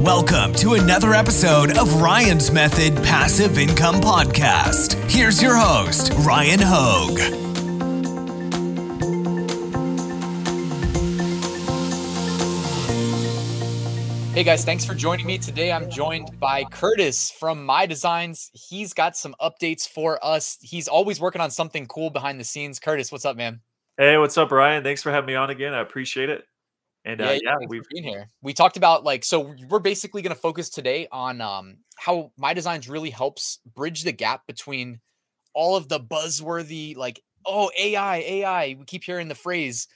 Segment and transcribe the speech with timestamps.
[0.00, 4.94] Welcome to another episode of Ryan's Method Passive Income Podcast.
[5.10, 7.18] Here's your host, Ryan Hogue.
[14.32, 15.36] Hey guys, thanks for joining me.
[15.36, 18.50] Today I'm joined by Curtis from My Designs.
[18.54, 20.56] He's got some updates for us.
[20.62, 22.80] He's always working on something cool behind the scenes.
[22.80, 23.60] Curtis, what's up, man?
[23.98, 24.82] Hey, what's up, Ryan?
[24.82, 25.74] Thanks for having me on again.
[25.74, 26.46] I appreciate it.
[27.04, 28.28] And uh, yeah, we've been here.
[28.42, 32.54] We talked about like so we're basically going to focus today on um how My
[32.54, 35.00] Designs really helps bridge the gap between
[35.54, 39.88] all of the buzzworthy like oh AI AI we keep hearing the phrase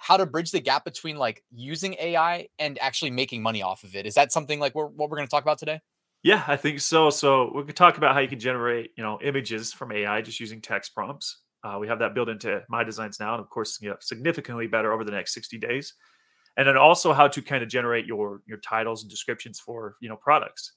[0.00, 3.94] how to bridge the gap between like using AI and actually making money off of
[3.94, 4.06] it.
[4.06, 5.80] Is that something like we're, what we're going to talk about today?
[6.22, 7.10] Yeah, I think so.
[7.10, 10.40] So we could talk about how you can generate, you know, images from AI just
[10.40, 11.42] using text prompts.
[11.62, 14.66] Uh, we have that built into my designs now, and of course, you know, significantly
[14.66, 15.92] better over the next 60 days.
[16.60, 20.10] And then also how to kind of generate your your titles and descriptions for you
[20.10, 20.74] know products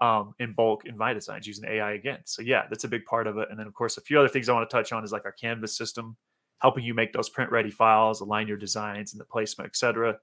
[0.00, 2.20] um, in bulk in my designs using AI again.
[2.24, 3.48] So yeah, that's a big part of it.
[3.50, 5.26] And then of course, a few other things I want to touch on is like
[5.26, 6.16] our Canvas system,
[6.62, 10.16] helping you make those print ready files, align your designs and the placement, etc.,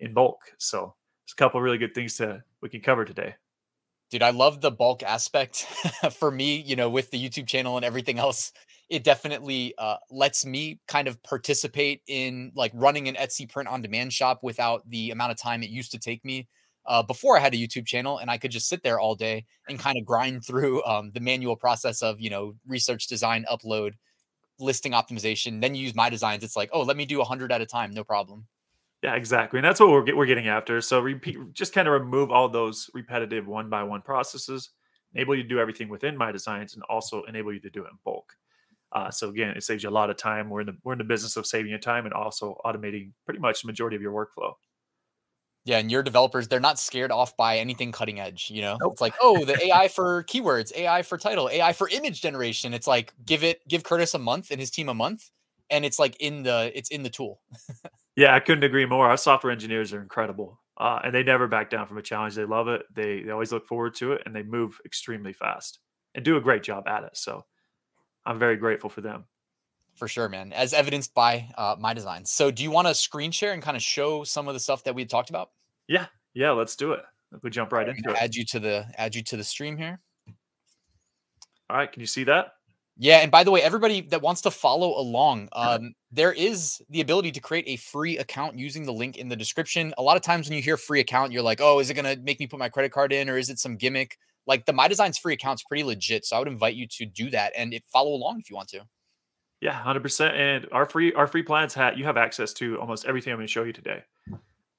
[0.00, 0.40] in bulk.
[0.58, 3.36] So there's a couple really good things to we can cover today.
[4.10, 5.58] Dude, I love the bulk aspect
[6.10, 8.50] for me, you know, with the YouTube channel and everything else.
[8.88, 13.82] It definitely uh, lets me kind of participate in like running an Etsy print on
[13.82, 16.46] demand shop without the amount of time it used to take me
[16.86, 19.44] uh, before I had a YouTube channel, and I could just sit there all day
[19.68, 23.92] and kind of grind through um, the manual process of you know research, design, upload,
[24.58, 25.60] listing optimization.
[25.60, 26.44] Then you use my designs.
[26.44, 28.46] It's like, oh, let me do hundred at a time, no problem.
[29.02, 30.80] Yeah, exactly, and that's what we're get, we're getting after.
[30.80, 34.70] So repeat, just kind of remove all those repetitive one by one processes,
[35.14, 37.88] enable you to do everything within my designs, and also enable you to do it
[37.90, 38.32] in bulk.
[38.96, 40.48] Uh, so again, it saves you a lot of time.
[40.48, 43.40] We're in the we're in the business of saving you time and also automating pretty
[43.40, 44.54] much the majority of your workflow.
[45.66, 48.50] Yeah, and your developers, they're not scared off by anything cutting edge.
[48.50, 48.92] You know, nope.
[48.92, 52.72] it's like, oh, the AI for keywords, AI for title, AI for image generation.
[52.72, 55.28] It's like give it, give Curtis a month and his team a month,
[55.68, 57.40] and it's like in the, it's in the tool.
[58.16, 59.10] yeah, I couldn't agree more.
[59.10, 62.34] Our software engineers are incredible, uh, and they never back down from a challenge.
[62.34, 62.86] They love it.
[62.94, 65.80] They they always look forward to it, and they move extremely fast
[66.14, 67.16] and do a great job at it.
[67.16, 67.44] So,
[68.26, 69.24] I'm very grateful for them
[69.96, 70.52] for sure, man.
[70.52, 72.30] As evidenced by uh, my designs.
[72.30, 74.84] So, do you want to screen share and kind of show some of the stuff
[74.84, 75.50] that we talked about?
[75.88, 76.50] Yeah, yeah.
[76.50, 77.00] Let's do it.
[77.42, 78.16] We jump right into it.
[78.16, 79.98] Add you to the add you to the stream here.
[81.68, 81.90] All right.
[81.90, 82.52] Can you see that?
[82.98, 87.02] Yeah, and by the way, everybody that wants to follow along, um, there is the
[87.02, 89.92] ability to create a free account using the link in the description.
[89.98, 92.16] A lot of times when you hear free account, you're like, "Oh, is it going
[92.16, 94.72] to make me put my credit card in, or is it some gimmick?" Like the
[94.72, 97.74] My Designs free account's pretty legit, so I would invite you to do that and
[97.74, 98.82] it, follow along if you want to.
[99.60, 100.36] Yeah, hundred percent.
[100.36, 103.46] And our free our free plans hat you have access to almost everything I'm going
[103.46, 104.02] to show you today.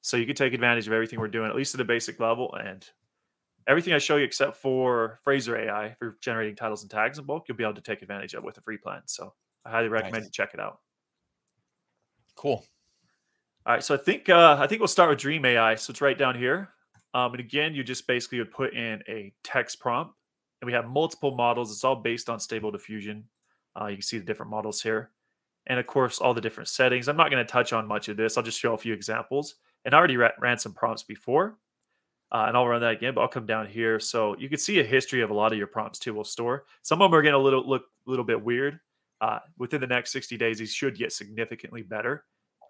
[0.02, 2.54] So you can take advantage of everything we're doing, at least at a basic level,
[2.54, 2.88] and
[3.68, 7.46] everything I show you except for Phraser AI for generating titles and tags in bulk,
[7.48, 9.02] you'll be able to take advantage of with a free plan.
[9.06, 9.34] So
[9.66, 10.26] I highly recommend nice.
[10.26, 10.80] you check it out.
[12.36, 12.64] Cool.
[13.66, 15.76] All right, so I think uh, I think we'll start with Dream AI.
[15.76, 16.70] So it's right down here.
[17.14, 20.14] Um, and again, you just basically would put in a text prompt,
[20.62, 21.72] and we have multiple models.
[21.72, 23.24] It's all based on Stable Diffusion.
[23.80, 25.12] Uh, you can see the different models here,
[25.68, 27.08] and of course, all the different settings.
[27.08, 28.38] I'm not going to touch on much of this.
[28.38, 29.56] I'll just show a few examples
[29.88, 31.58] and I already ran some prompts before.
[32.30, 34.02] Uh, and I'll run that again, but I'll come down here.
[34.02, 36.14] So you can see a history of a lot of your prompts too.
[36.14, 36.66] We'll store.
[36.82, 38.82] Some of them are going to little look a little bit weird.
[39.22, 42.26] Uh, within the next 60 days, these should get significantly better.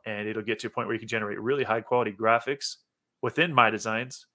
[0.06, 2.75] And it'll get to a point where you can generate really high quality graphics
[3.22, 4.28] within my designs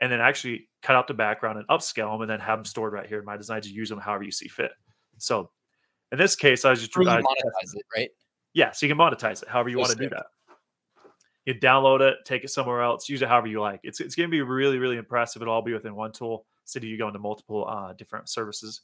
[0.00, 2.92] and then actually cut out the background and upscale them and then have them stored
[2.92, 4.72] right here in my designs to use them however you see fit.
[5.18, 5.50] So
[6.12, 8.10] in this case, I was just really monetize it, right?
[8.52, 10.26] Yeah, so you can monetize it however you want to do that
[11.46, 13.80] you download it, take it somewhere else, use it however you like.
[13.84, 15.40] It's it's going to be really really impressive.
[15.40, 16.44] It'll all be within one tool.
[16.64, 18.82] Instead of you going to multiple uh, different services,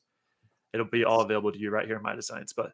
[0.73, 2.53] it'll be all available to you right here in my designs.
[2.53, 2.73] But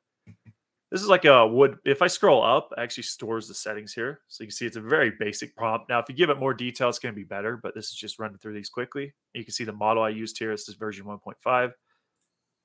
[0.91, 1.79] this is like a wood.
[1.85, 4.77] If I scroll up, it actually stores the settings here, so you can see it's
[4.77, 5.89] a very basic prompt.
[5.89, 7.57] Now, if you give it more detail, it's going to be better.
[7.57, 9.13] But this is just running through these quickly.
[9.35, 10.51] You can see the model I used here.
[10.51, 11.73] This is version 1.5.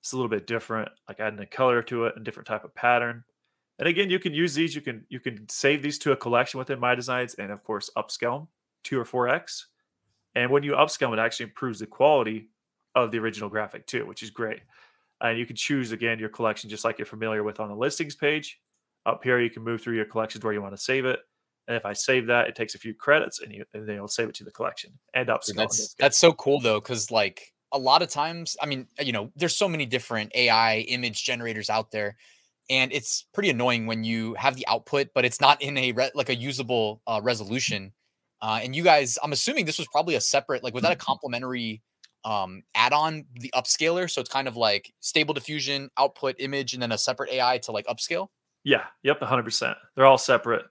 [0.02, 2.76] It's a little bit different, like adding a color to it and different type of
[2.76, 3.24] pattern.
[3.80, 4.76] And again, you can use these.
[4.76, 7.90] You can you can save these to a collection within My Designs, and of course
[7.98, 8.48] upscale them
[8.84, 9.68] two or four x.
[10.36, 12.50] And when you upscale them, it actually improves the quality
[12.96, 14.62] of the original graphic too, which is great.
[15.24, 18.16] And you can choose again your collection just like you're familiar with on the listings
[18.16, 18.60] page.
[19.06, 21.20] Up here, you can move through your collections where you want to save it.
[21.68, 24.08] And if I save that, it takes a few credits, and you and then you'll
[24.10, 25.56] save it to the collection and upscale.
[25.56, 29.32] That's that's so cool though, because like a lot of times, I mean, you know,
[29.36, 32.18] there's so many different AI image generators out there
[32.70, 36.12] and it's pretty annoying when you have the output but it's not in a re-
[36.16, 37.94] like a usable uh, resolution
[38.42, 40.98] Uh, and you guys, I'm assuming this was probably a separate, like, was that a
[40.98, 41.82] complementary
[42.26, 44.10] um, add-on, the upscaler?
[44.10, 47.72] So it's kind of like stable diffusion, output image, and then a separate AI to
[47.72, 48.28] like upscale.
[48.64, 48.84] Yeah.
[49.04, 49.22] Yep.
[49.22, 49.44] 100.
[49.44, 50.66] percent They're all separate,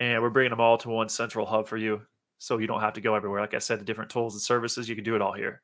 [0.00, 2.02] and we're bringing them all to one central hub for you,
[2.38, 3.40] so you don't have to go everywhere.
[3.40, 5.62] Like I said, the different tools and services, you can do it all here.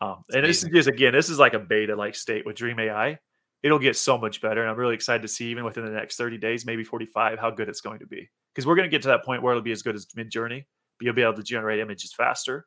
[0.00, 2.78] Um, and this is just again, this is like a beta like state with Dream
[2.80, 3.18] AI.
[3.62, 6.16] It'll get so much better, and I'm really excited to see even within the next
[6.16, 8.28] 30 days, maybe 45, how good it's going to be.
[8.52, 10.64] Because we're going to get to that point where it'll be as good as Midjourney,
[10.98, 12.66] but you'll be able to generate images faster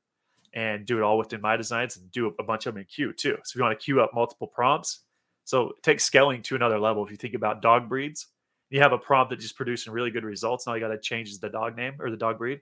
[0.56, 3.14] and do it all within my designs and do a bunch of them in queue
[3.14, 3.38] too.
[3.44, 5.02] So if you want to queue up multiple prompts,
[5.44, 7.06] so take scaling to another level.
[7.06, 8.28] If you think about dog breeds,
[8.70, 10.66] you have a prompt that just producing really good results.
[10.66, 12.62] Now you got to change the dog name or the dog breed.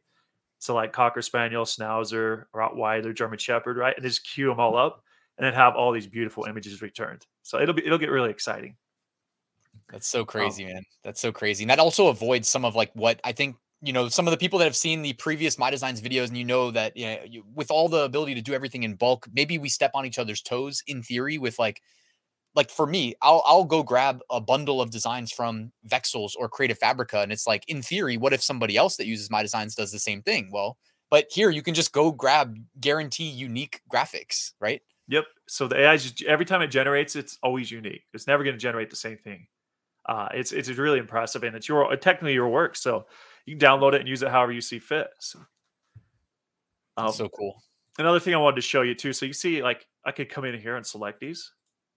[0.59, 3.95] So like Cocker Spaniel, Schnauzer, Rottweiler, German Shepherd, right?
[3.95, 5.03] And just queue them all up
[5.37, 7.25] and then have all these beautiful images returned.
[7.43, 8.75] So it'll be it'll get really exciting.
[9.91, 10.83] That's so crazy, um, man.
[11.03, 11.63] That's so crazy.
[11.63, 14.37] And that also avoids some of like what I think you know some of the
[14.37, 17.17] people that have seen the previous my designs videos and you know that you know,
[17.25, 20.17] you, with all the ability to do everything in bulk maybe we step on each
[20.17, 21.81] other's toes in theory with like
[22.55, 26.77] like for me i'll i'll go grab a bundle of designs from vexels or creative
[26.77, 29.91] fabrica and it's like in theory what if somebody else that uses my designs does
[29.91, 30.49] the same thing?
[30.51, 30.77] Well
[31.11, 34.81] but here you can just go grab guarantee unique graphics right?
[35.09, 35.25] Yep.
[35.49, 38.03] So the ai just every time it generates it's always unique.
[38.13, 39.47] It's never going to generate the same thing.
[40.05, 42.75] Uh, it's it's really impressive and it's your technically your work.
[42.75, 43.05] So
[43.45, 45.07] you can download it and use it however you see fit.
[45.19, 45.39] So,
[46.97, 47.61] um, so cool.
[47.97, 49.13] Another thing I wanted to show you too.
[49.13, 51.51] So you see, like I could come in here and select these.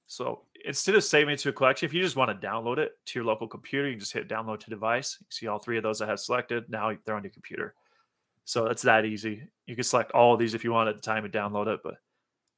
[0.08, 2.92] So instead of saving it to a collection, if you just want to download it
[3.06, 5.16] to your local computer, you can just hit download to device.
[5.20, 6.68] You see all three of those I have selected.
[6.68, 7.74] Now they're on your computer.
[8.44, 9.42] So it's that easy.
[9.66, 11.80] You can select all of these if you want at the time and download it.
[11.82, 11.94] But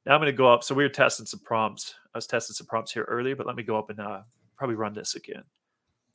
[0.05, 0.63] now I'm going to go up.
[0.63, 1.95] So we were testing some prompts.
[2.13, 4.21] I was testing some prompts here earlier, but let me go up and uh,
[4.55, 5.43] probably run this again.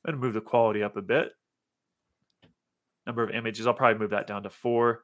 [0.04, 1.32] I'm going to move the quality up a bit
[3.06, 3.66] number of images.
[3.66, 5.02] I'll probably move that down to four.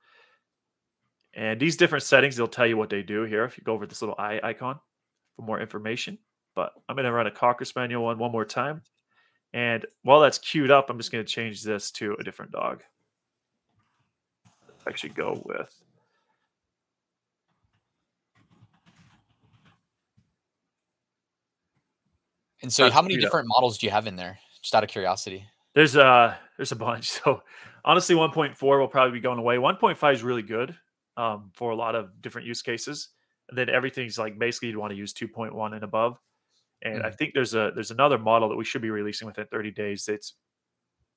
[1.34, 3.86] And these different settings, they'll tell you what they do here if you go over
[3.86, 4.80] this little eye icon
[5.36, 6.18] for more information.
[6.54, 8.82] But I'm going to run a Cocker Spaniel one one more time.
[9.52, 12.82] And while that's queued up, I'm just going to change this to a different dog.
[14.68, 15.74] Let's actually, go with.
[22.62, 23.56] And so, how many different up.
[23.56, 24.38] models do you have in there?
[24.62, 25.46] Just out of curiosity.
[25.74, 27.10] There's a there's a bunch.
[27.24, 27.42] So
[27.84, 29.56] honestly, 1.4 will probably be going away.
[29.56, 30.76] 1.5 is really good
[31.16, 33.08] um, for a lot of different use cases.
[33.48, 36.18] And then everything's like basically you'd want to use 2.1 and above.
[36.82, 37.06] And mm-hmm.
[37.06, 40.04] I think there's a there's another model that we should be releasing within 30 days
[40.06, 40.34] that's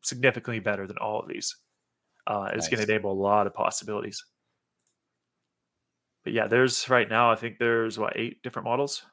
[0.02, 1.56] significantly better than all of these.
[2.28, 2.56] Uh, nice.
[2.56, 4.24] It's going to enable a lot of possibilities.
[6.24, 9.04] But yeah, there's right now I think there's what eight different models.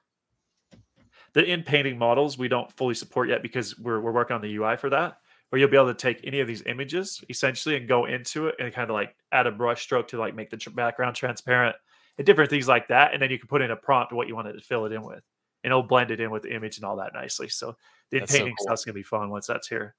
[1.33, 4.57] The in painting models we don't fully support yet because we're we're working on the
[4.57, 5.19] UI for that
[5.51, 8.55] where you'll be able to take any of these images essentially and go into it
[8.59, 11.77] and kind of like add a brush stroke to like make the tr- background transparent
[12.17, 13.13] and different things like that.
[13.13, 15.03] And then you can put in a prompt what you wanted to fill it in
[15.03, 15.23] with,
[15.63, 17.49] and it'll blend it in with the image and all that nicely.
[17.49, 17.77] So
[18.11, 18.65] the that's painting so cool.
[18.67, 19.95] stuff's gonna be fun once that's here.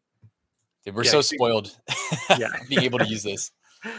[0.85, 1.77] Dude, we're yeah, so spoiled.
[2.39, 3.51] yeah, being able to use this.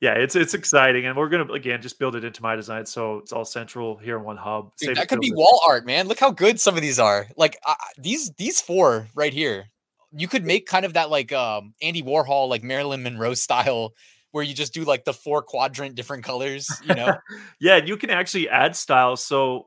[0.00, 3.16] Yeah, it's it's exciting, and we're gonna again just build it into my design, so
[3.16, 4.70] it's all central here in one hub.
[4.78, 6.06] Dude, that could be wall art, man.
[6.06, 7.26] Look how good some of these are.
[7.36, 9.70] Like uh, these these four right here
[10.12, 13.94] you could make kind of that like um Andy Warhol, like Marilyn Monroe style,
[14.30, 17.16] where you just do like the four quadrant different colors, you know?
[17.60, 19.24] yeah, you can actually add styles.
[19.24, 19.66] So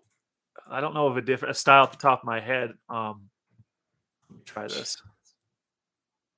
[0.70, 2.74] I don't know of a different a style at the top of my head.
[2.90, 3.30] Um
[4.30, 5.02] let me try this.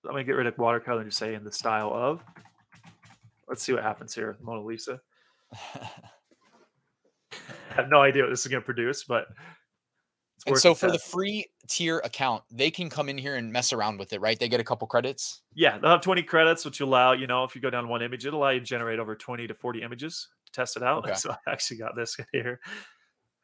[0.06, 2.22] I'm gonna get rid of watercolor and just say in the style of.
[3.48, 5.00] Let's see what happens here, Mona Lisa.
[5.54, 5.88] I
[7.76, 9.28] have no idea what this is gonna produce, but
[10.46, 14.00] and so for the free tier account, they can come in here and mess around
[14.00, 14.38] with it, right?
[14.38, 15.42] They get a couple credits.
[15.54, 18.26] Yeah, they'll have 20 credits, which allow, you know, if you go down one image,
[18.26, 21.06] it'll allow you to generate over 20 to 40 images to test it out.
[21.06, 21.14] Okay.
[21.18, 22.60] So I actually got this here.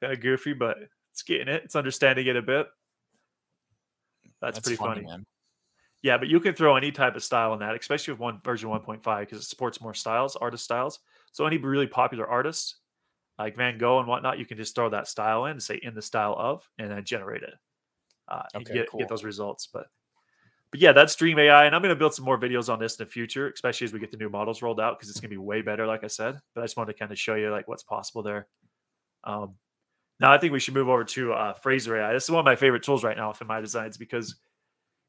[0.02, 0.78] Kind of goofy, but
[1.12, 1.64] it's getting it.
[1.64, 2.68] It's understanding it a bit.
[4.42, 5.08] That's, That's pretty funny, funny.
[5.08, 5.26] man.
[6.02, 8.70] Yeah, but you can throw any type of style in that, especially with one version
[8.70, 11.00] 1.5 because it supports more styles, artist styles.
[11.34, 12.76] So any really popular artists
[13.40, 16.02] like Van Gogh and whatnot, you can just throw that style in, say in the
[16.02, 17.54] style of, and then generate it.
[18.28, 19.00] Uh, okay, get, cool.
[19.00, 19.68] get those results.
[19.72, 19.88] But
[20.72, 23.00] but yeah, that's Dream AI, and I'm going to build some more videos on this
[23.00, 25.30] in the future, especially as we get the new models rolled out because it's going
[25.30, 26.38] to be way better, like I said.
[26.54, 28.48] But I just wanted to kind of show you like what's possible there.
[29.24, 29.56] Um,
[30.20, 32.14] now I think we should move over to uh, Phraser AI.
[32.14, 34.36] This is one of my favorite tools right now within my designs because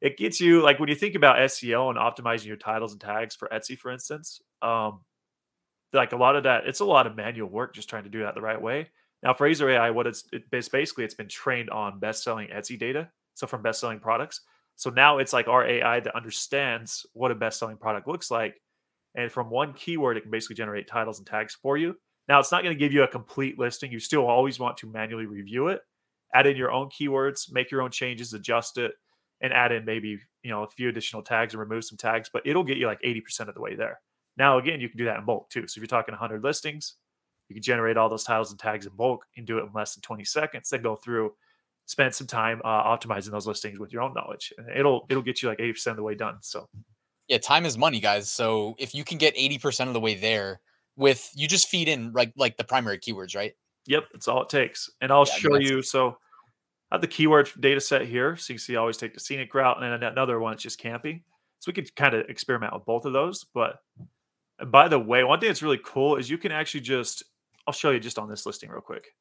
[0.01, 3.35] it gets you like when you think about SEO and optimizing your titles and tags
[3.35, 4.41] for Etsy, for instance.
[4.63, 5.01] Um,
[5.93, 8.21] like a lot of that, it's a lot of manual work just trying to do
[8.21, 8.89] that the right way.
[9.23, 13.47] Now, Phraser AI, what it's, it's basically it's been trained on best-selling Etsy data, so
[13.47, 14.41] from best-selling products.
[14.77, 18.61] So now it's like our AI that understands what a best-selling product looks like,
[19.15, 21.97] And from one keyword, it can basically generate titles and tags for you.
[22.29, 23.91] Now, it's not going to give you a complete listing.
[23.93, 25.81] You still always want to manually review it,
[26.35, 28.93] add in your own keywords, make your own changes, adjust it,
[29.41, 32.31] and add in maybe you know a few additional tags and remove some tags.
[32.33, 34.01] But it'll get you like 80% of the way there.
[34.41, 35.67] Now, again, you can do that in bulk too.
[35.67, 36.95] So if you're talking 100 listings,
[37.51, 39.95] you can generate all those titles and tags in bulk and do it in less
[39.95, 40.71] than 20 seconds.
[40.71, 41.35] Then go through,
[41.85, 45.43] spend some time uh, optimizing those listings with your own knowledge, and it'll it'll get
[45.43, 46.39] you like 80% of the way done.
[46.41, 46.71] So
[47.29, 48.31] yeah, time is money, guys.
[48.31, 50.63] So if you can get 80% of the way there
[50.97, 53.53] with you just feed in like like the primary keywords, right?
[53.89, 54.89] Yep, that's all it takes.
[55.03, 55.83] And I'll yeah, show you.
[55.83, 56.17] So
[56.91, 58.37] I have the keyword data set here.
[58.37, 60.79] So you see I always take the scenic route, and then another one is just
[60.79, 61.25] camping.
[61.59, 63.45] So we could kind of experiment with both of those.
[63.53, 63.81] But
[64.67, 67.23] by the way, one thing that's really cool is you can actually just
[67.67, 69.15] I'll show you just on this listing real quick.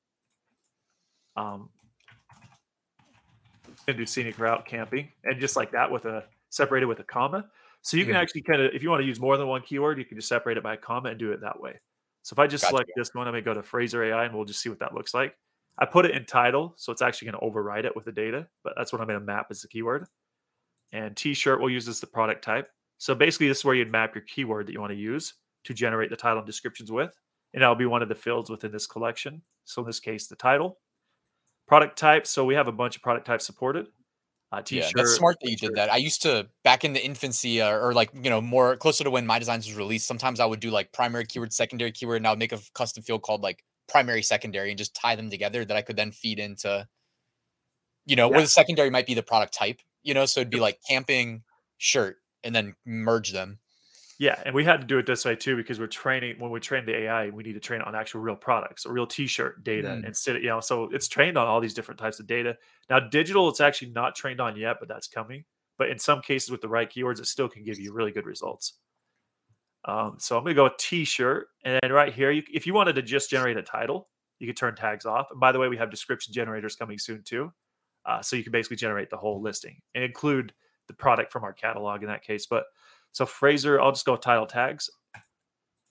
[1.35, 1.69] Um,
[3.87, 7.45] and do scenic route camping, and just like that with a separated with a comma.
[7.81, 8.21] So you can mm-hmm.
[8.21, 10.27] actually kind of, if you want to use more than one keyword, you can just
[10.27, 11.79] separate it by a comma and do it that way.
[12.23, 12.71] So if I just gotcha.
[12.71, 14.79] select this one, I'm going to go to Phraser AI and we'll just see what
[14.79, 15.35] that looks like.
[15.77, 18.47] I put it in title, so it's actually going to override it with the data,
[18.63, 20.05] but that's what I'm going to map as the keyword.
[20.91, 22.67] And t-shirt we'll use as the product type.
[22.99, 25.73] So basically, this is where you'd map your keyword that you want to use to
[25.73, 27.17] generate the title and descriptions with.
[27.53, 29.41] And that'll be one of the fields within this collection.
[29.65, 30.77] So in this case, the title.
[31.67, 32.27] Product type.
[32.27, 33.87] So we have a bunch of product types supported.
[34.51, 34.85] Uh, t-shirt.
[34.85, 35.91] Yeah, that's smart that you did that.
[35.91, 39.11] I used to back in the infancy, uh, or like you know, more closer to
[39.11, 40.07] when my designs was released.
[40.07, 43.03] Sometimes I would do like primary keyword, secondary keyword, and I would make a custom
[43.03, 46.39] field called like primary, secondary, and just tie them together that I could then feed
[46.39, 46.87] into.
[48.07, 48.31] You know, yeah.
[48.31, 49.81] where the secondary might be the product type.
[50.01, 51.43] You know, so it'd be like camping
[51.77, 53.59] shirt, and then merge them.
[54.19, 56.59] Yeah, and we had to do it this way too because we're training when we
[56.59, 60.05] train the AI, we need to train on actual real products, real T-shirt data mm.
[60.05, 60.59] instead of you know.
[60.59, 62.57] So it's trained on all these different types of data.
[62.89, 65.45] Now, digital, it's actually not trained on yet, but that's coming.
[65.77, 68.25] But in some cases, with the right keywords, it still can give you really good
[68.25, 68.73] results.
[69.85, 72.73] Um, so I'm going to go with T-shirt, and then right here, you, if you
[72.73, 75.31] wanted to just generate a title, you could turn tags off.
[75.31, 77.53] And by the way, we have description generators coming soon too,
[78.05, 80.51] uh, so you can basically generate the whole listing and include
[80.89, 82.45] the product from our catalog in that case.
[82.45, 82.65] But
[83.13, 84.89] so Phraser, I'll just go title tags.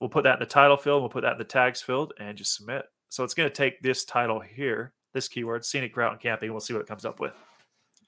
[0.01, 1.01] We'll put that in the title field.
[1.01, 2.85] We'll put that in the tags field and just submit.
[3.09, 6.51] So it's going to take this title here, this keyword, scenic route and camping.
[6.51, 7.33] We'll see what it comes up with.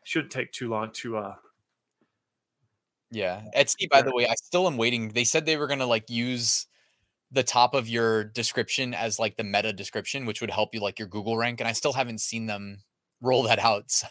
[0.04, 1.16] Shouldn't take too long to.
[1.16, 1.35] uh
[3.11, 3.88] Yeah, Etsy.
[3.90, 5.09] By the way, I still am waiting.
[5.09, 6.66] They said they were going to like use
[7.32, 10.99] the top of your description as like the meta description, which would help you like
[10.99, 11.61] your Google rank.
[11.61, 12.78] And I still haven't seen them
[13.20, 13.85] roll that out.
[13.90, 14.09] So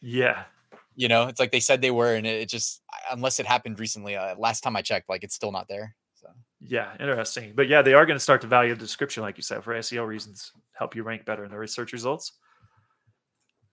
[0.00, 0.44] yeah,
[0.94, 4.16] you know, it's like they said they were, and it, just unless it happened recently.
[4.16, 5.94] Uh, last time I checked, like it's still not there.
[6.14, 6.28] So
[6.60, 7.52] yeah, interesting.
[7.54, 9.74] But yeah, they are going to start to value the description, like you said, for
[9.74, 12.32] SEO reasons, help you rank better in the research results.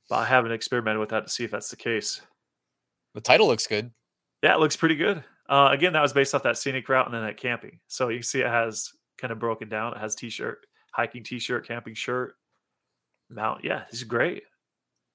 [0.10, 2.22] But I haven't experimented with that to see if that's the case.
[3.14, 3.92] The title looks good.
[4.42, 5.24] Yeah, it looks pretty good.
[5.48, 7.80] Uh, again, that was based off that scenic route and then that camping.
[7.88, 9.94] So you can see it has kind of broken down.
[9.94, 12.36] It has t-shirt, hiking t-shirt, camping shirt,
[13.30, 13.64] mount.
[13.64, 14.44] Yeah, this is great.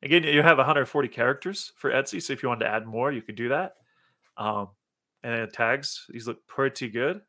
[0.03, 3.23] Again, you have 140 characters for Etsy, so if you wanted to add more, you
[3.23, 3.77] could do that.
[4.37, 4.69] Um,
[5.23, 7.23] and then tags, these look pretty good.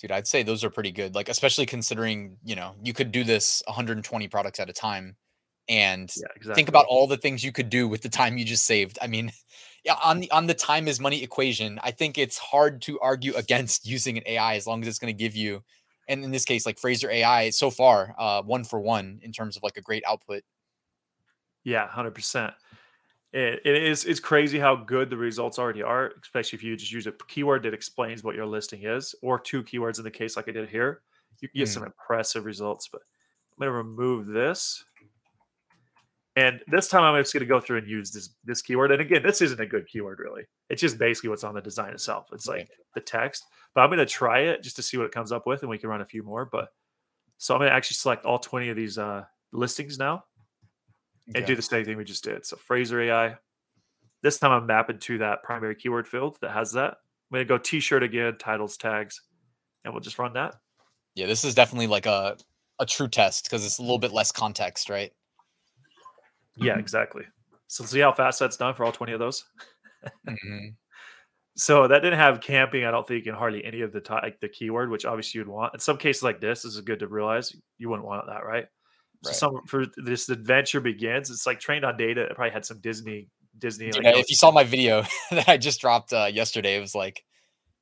[0.00, 1.14] Dude, I'd say those are pretty good.
[1.14, 5.16] Like, especially considering, you know, you could do this 120 products at a time
[5.70, 6.54] and yeah, exactly.
[6.54, 8.98] think about all the things you could do with the time you just saved.
[9.00, 9.30] I mean,
[9.84, 13.34] yeah, on the on the time is money equation, I think it's hard to argue
[13.34, 15.62] against using an AI as long as it's going to give you,
[16.10, 19.56] and in this case, like Phraser AI, so far, uh, one for one in terms
[19.56, 20.42] of like a great output
[21.64, 22.52] yeah, hundred percent.
[23.32, 26.92] It, it is it's crazy how good the results already are, especially if you just
[26.92, 30.36] use a keyword that explains what your listing is, or two keywords in the case
[30.36, 31.02] like I did here.
[31.40, 31.72] You get mm.
[31.72, 32.88] some impressive results.
[32.90, 33.02] But
[33.52, 34.84] I'm gonna remove this.
[36.36, 38.92] And this time I'm just going to go through and use this this keyword.
[38.92, 40.42] And again, this isn't a good keyword really.
[40.68, 42.26] It's just basically what's on the design itself.
[42.32, 43.44] It's like the text.
[43.74, 45.70] But I'm going to try it just to see what it comes up with, and
[45.70, 46.44] we can run a few more.
[46.44, 46.68] But
[47.38, 50.24] so I'm going to actually select all 20 of these uh, listings now
[51.34, 52.44] and do the same thing we just did.
[52.46, 53.36] So Phraser AI.
[54.22, 56.96] This time I'm mapping to that primary keyword field that has that.
[57.32, 59.22] I'm gonna go t-shirt again, titles, tags,
[59.84, 60.56] and we'll just run that.
[61.14, 62.36] Yeah, this is definitely like a
[62.78, 65.12] a true test because it's a little bit less context, right?
[66.60, 67.24] Yeah, exactly.
[67.66, 69.44] So see how fast that's done for all 20 of those.
[70.28, 70.68] mm-hmm.
[71.56, 74.40] So that didn't have camping, I don't think, in hardly any of the t- like
[74.40, 75.74] the keyword, which obviously you'd want.
[75.74, 78.66] In some cases like this, this is good to realize you wouldn't want that, right?
[79.22, 79.34] Right.
[79.34, 81.30] some for this adventure begins.
[81.30, 82.22] It's like trained on data.
[82.22, 83.92] It probably had some Disney Disney.
[83.92, 87.22] Like, if you saw my video that I just dropped uh, yesterday, it was like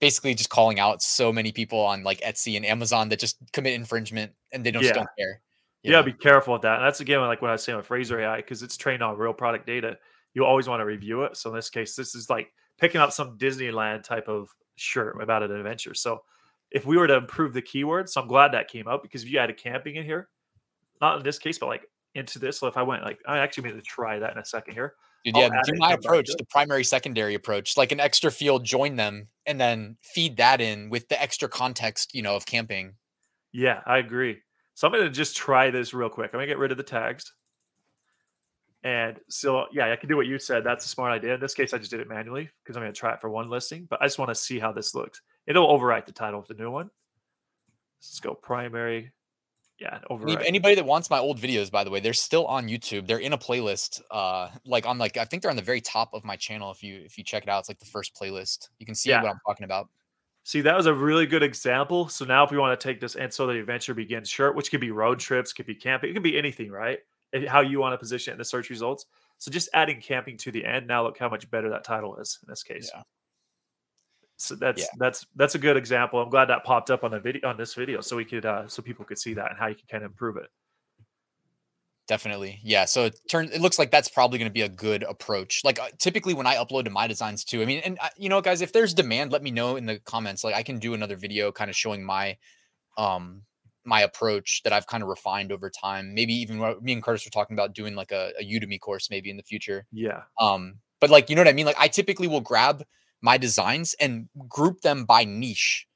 [0.01, 3.75] basically just calling out so many people on like Etsy and Amazon that just commit
[3.75, 4.89] infringement and they don't, yeah.
[4.89, 5.41] just don't care.
[5.83, 6.03] Yeah, know?
[6.03, 6.77] be careful with that.
[6.77, 9.17] And that's again like what I was saying with Phraser AI because it's trained on
[9.17, 9.97] real product data.
[10.35, 11.37] You always want to review it.
[11.37, 15.43] So in this case, this is like picking up some Disneyland type of shirt about
[15.43, 15.95] an adventure.
[15.95, 16.23] So
[16.71, 19.31] if we were to improve the keyword, so I'm glad that came up because if
[19.31, 20.29] you added camping in here,
[21.01, 21.83] not in this case, but like
[22.15, 22.59] into this.
[22.59, 24.95] So if I went like I actually made to try that in a second here.
[25.25, 29.25] Dude, yeah, do my approach, the primary secondary approach, like an extra field, join them
[29.47, 32.95] and then feed that in with the extra context, you know, of camping.
[33.53, 34.39] Yeah, I agree.
[34.79, 36.31] So I'm gonna just try this real quick.
[36.33, 37.33] I'm gonna get rid of the tags.
[38.85, 40.63] And so, yeah, I can do what you said.
[40.63, 41.35] That's a smart idea.
[41.35, 43.29] In this case, I just did it manually because I'm going to try it for
[43.29, 45.21] one listing, but I just want to see how this looks.
[45.49, 46.91] It'll overwrite the title of the new one.
[48.01, 49.11] Let's go primary.
[49.81, 50.45] Yeah, overwrite.
[50.47, 53.09] Anybody that wants my old videos, by the way, they're still on YouTube.
[53.09, 56.15] They're in a playlist, uh, like on like I think they're on the very top
[56.15, 56.71] of my channel.
[56.71, 58.69] If you if you check it out, it's like the first playlist.
[58.79, 59.23] You can see yeah.
[59.23, 59.89] what I'm talking about.
[60.49, 62.09] See, that was a really good example.
[62.09, 64.71] So now, if we want to take this and so the adventure begins shirt, which
[64.71, 67.01] could be road trips, could be camping, it could be anything, right?
[67.47, 69.05] how you want to position it in the search results.
[69.37, 70.87] So just adding camping to the end.
[70.87, 72.91] Now look how much better that title is in this case.
[72.95, 73.03] Yeah.
[74.39, 74.87] So that's yeah.
[74.97, 76.19] that's that's a good example.
[76.19, 78.67] I'm glad that popped up on the video on this video, so we could uh,
[78.69, 80.49] so people could see that and how you can kind of improve it.
[82.09, 82.87] Definitely, yeah.
[82.87, 85.61] So it turns it looks like that's probably going to be a good approach.
[85.63, 87.61] Like uh, typically when I upload to my designs too.
[87.61, 89.99] I mean, and uh, you know, guys, if there's demand, let me know in the
[89.99, 90.43] comments.
[90.43, 92.39] Like I can do another video kind of showing my
[92.97, 93.43] um
[93.85, 96.15] my approach that I've kind of refined over time.
[96.15, 99.29] Maybe even me and Curtis were talking about doing like a, a Udemy course maybe
[99.29, 99.87] in the future.
[99.93, 100.23] Yeah.
[100.41, 101.67] Um, but like you know what I mean?
[101.67, 102.85] Like I typically will grab
[103.21, 105.87] my designs and group them by niche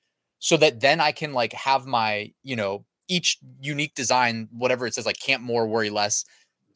[0.41, 4.95] so that then I can like have my, you know, each unique design, whatever it
[4.95, 6.25] says, like camp more, worry less.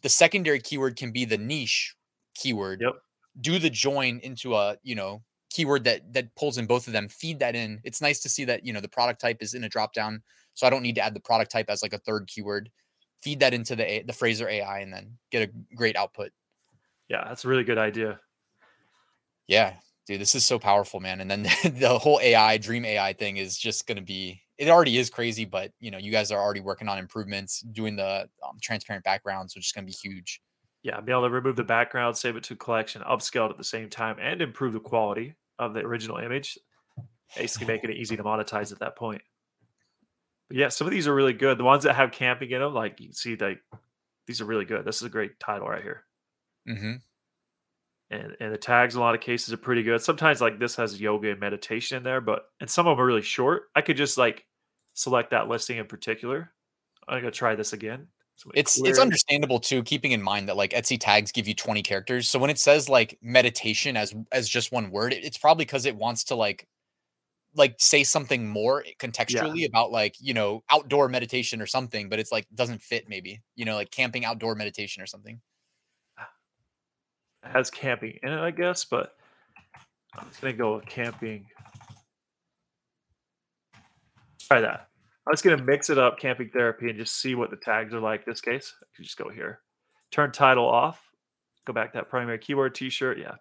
[0.03, 1.95] The secondary keyword can be the niche
[2.35, 2.81] keyword.
[2.83, 2.93] Yep.
[3.41, 7.09] Do the join into a, you know, keyword that that pulls in both of them,
[7.09, 7.81] feed that in.
[7.85, 10.23] It's nice to see that, you know, the product type is in a drop down
[10.55, 12.71] so I don't need to add the product type as like a third keyword.
[13.23, 16.33] Feed that into the the Phraser AI and then get a great output.
[17.09, 18.21] Yeah, that's a really good idea.
[19.47, 19.75] Yeah,
[20.07, 21.21] dude, this is so powerful, man.
[21.21, 24.43] And then the, the whole AI, Dream AI thing is just going to be.
[24.59, 27.97] It already is crazy, but you know, you guys are already working on improvements, doing
[27.97, 30.41] the um, transparent backgrounds, which is going to be huge.
[30.83, 33.65] Yeah, be able to remove the background, save it to collection, upscale it at the
[33.65, 36.59] same time, and improve the quality of the original image.
[37.37, 39.23] Basically, making it easy to monetize at that point.
[40.49, 41.59] But yeah, some of these are really good.
[41.59, 43.61] The ones that have camping in them, like you can see, like
[44.27, 44.85] these are really good.
[44.85, 46.05] This is a great title right here.
[46.69, 46.95] Mm-hmm.
[48.11, 50.01] And and the tags in a lot of cases are pretty good.
[50.01, 53.07] Sometimes like this has yoga and meditation in there, but and some of them are
[53.07, 53.65] really short.
[53.75, 54.45] I could just like
[54.95, 56.53] select that listing in particular.
[57.09, 58.09] I'm gonna try this again.
[58.55, 58.91] It's clear.
[58.91, 62.29] it's understandable too, keeping in mind that like Etsy tags give you 20 characters.
[62.29, 65.97] So when it says like meditation as as just one word, it's probably because it
[65.97, 66.69] wants to like
[67.57, 69.67] like say something more contextually yeah.
[69.67, 73.65] about like you know outdoor meditation or something but it's like doesn't fit maybe you
[73.65, 75.41] know like camping outdoor meditation or something it
[77.53, 79.17] has camping in it i guess but
[80.17, 81.47] i'm just gonna go with camping
[84.41, 84.89] try that
[85.27, 88.01] i'm just gonna mix it up camping therapy and just see what the tags are
[88.01, 89.61] like this case i just go here
[90.11, 91.03] turn title off
[91.67, 93.35] go back to that primary keyword t-shirt yeah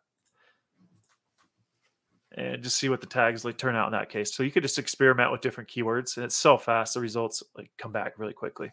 [2.38, 4.36] and just see what the tags like turn out in that case.
[4.36, 7.72] So you could just experiment with different keywords, and it's so fast the results like
[7.78, 8.72] come back really quickly.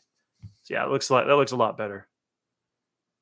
[0.64, 2.08] So yeah, it looks like that looks a lot better.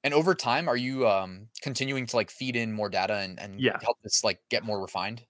[0.03, 3.61] And over time, are you um continuing to like feed in more data and, and
[3.61, 3.79] yeah.
[3.83, 5.23] help this like get more refined?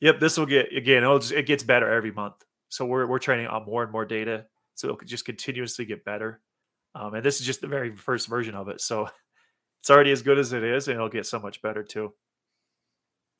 [0.00, 1.02] Yep, this will get again.
[1.02, 2.34] Just, it gets better every month.
[2.68, 6.40] So we're we're training on more and more data, so it'll just continuously get better.
[6.94, 9.08] Um, and this is just the very first version of it, so
[9.80, 12.12] it's already as good as it is, and it'll get so much better too.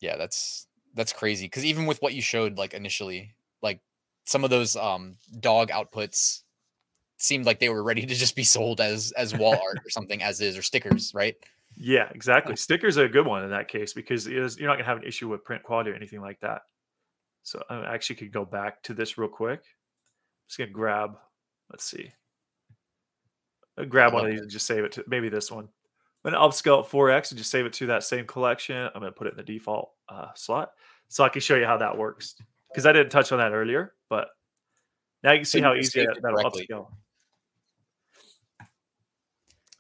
[0.01, 3.81] Yeah, that's that's crazy because even with what you showed like initially like
[4.25, 6.43] some of those um dog outputs
[7.19, 10.23] seemed like they were ready to just be sold as as wall art or something
[10.23, 11.37] as is or stickers right?
[11.77, 12.57] Yeah exactly.
[12.57, 15.05] Stickers are a good one in that case because you're not going to have an
[15.05, 16.63] issue with print quality or anything like that.
[17.43, 19.61] So i actually could go back to this real quick.
[19.61, 21.17] I'm just gonna grab
[21.71, 22.11] let's see.
[23.79, 25.69] I'll grab one of these and just save it to maybe this one.
[26.25, 28.77] I'm going to upscale it 4x and just save it to that same collection.
[28.77, 30.73] I'm going to put it in the default uh, slot
[31.09, 32.35] so I can show you how that works.
[32.69, 34.29] Because I didn't touch on that earlier, but
[35.23, 36.89] now you can see how easy that, that'll upscale.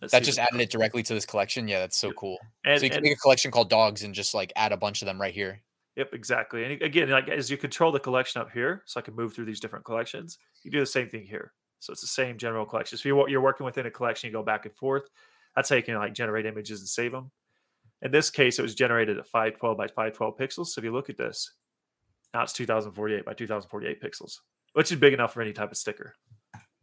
[0.00, 1.66] Let's that just added it directly to this collection.
[1.66, 2.38] Yeah, that's so cool.
[2.64, 4.76] And, so you can and, make a collection called dogs and just like add a
[4.76, 5.61] bunch of them right here.
[5.96, 6.62] Yep, exactly.
[6.62, 9.46] And again, like as you control the collection up here, so I can move through
[9.46, 10.38] these different collections.
[10.62, 11.52] You do the same thing here.
[11.80, 12.98] So it's the same general collection.
[12.98, 15.08] So you're, you're working within a collection, you go back and forth.
[15.56, 17.32] That's how you can like generate images and save them.
[18.02, 20.66] In this case, it was generated at 512 by 512 pixels.
[20.68, 21.52] So if you look at this,
[22.32, 24.38] now it's 2048 by 2048 pixels,
[24.74, 26.14] which is big enough for any type of sticker.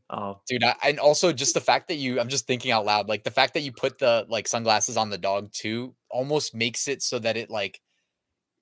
[0.09, 3.09] Um, Dude, I, and also just the fact that you, I'm just thinking out loud,
[3.09, 6.87] like the fact that you put the like sunglasses on the dog too almost makes
[6.87, 7.81] it so that it like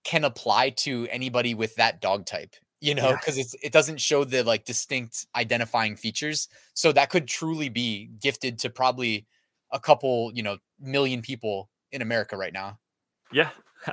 [0.04, 3.16] can apply to anybody with that dog type you know Yeah.
[3.16, 8.10] because it's it doesn't show the like distinct identifying features so that could truly be
[8.20, 9.26] gifted to probably
[9.72, 12.78] a couple you know million people in america right now
[13.32, 13.50] Yeah,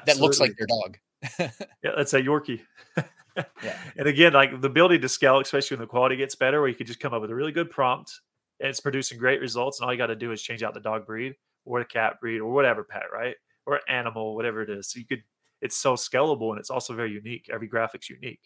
[0.07, 0.99] that looks like absolutely.
[1.39, 1.53] their dog
[1.85, 2.61] yeah, that's a Yorkie.
[3.62, 3.76] Yeah.
[3.96, 6.74] And again, like the ability to scale, especially when the quality gets better, where you
[6.74, 8.20] could just come up with a really good prompt
[8.61, 10.81] and it's producing great results, and all you got to do is change out the
[10.81, 13.35] dog breed or the cat breed or whatever pet, right?
[13.66, 14.90] Or animal, whatever it is.
[14.90, 15.22] So you could.
[15.62, 17.48] It's so scalable and it's also very unique.
[17.53, 18.40] Every graphic's unique.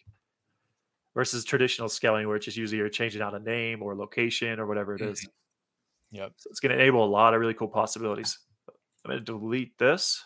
[1.14, 4.66] Versus traditional scaling, where it's just usually you're changing out a name or location or
[4.66, 5.20] whatever it is.
[5.20, 6.16] Mm-hmm.
[6.16, 8.37] yep So it's going to enable a lot of really cool possibilities.
[9.04, 10.24] I'm going to delete this.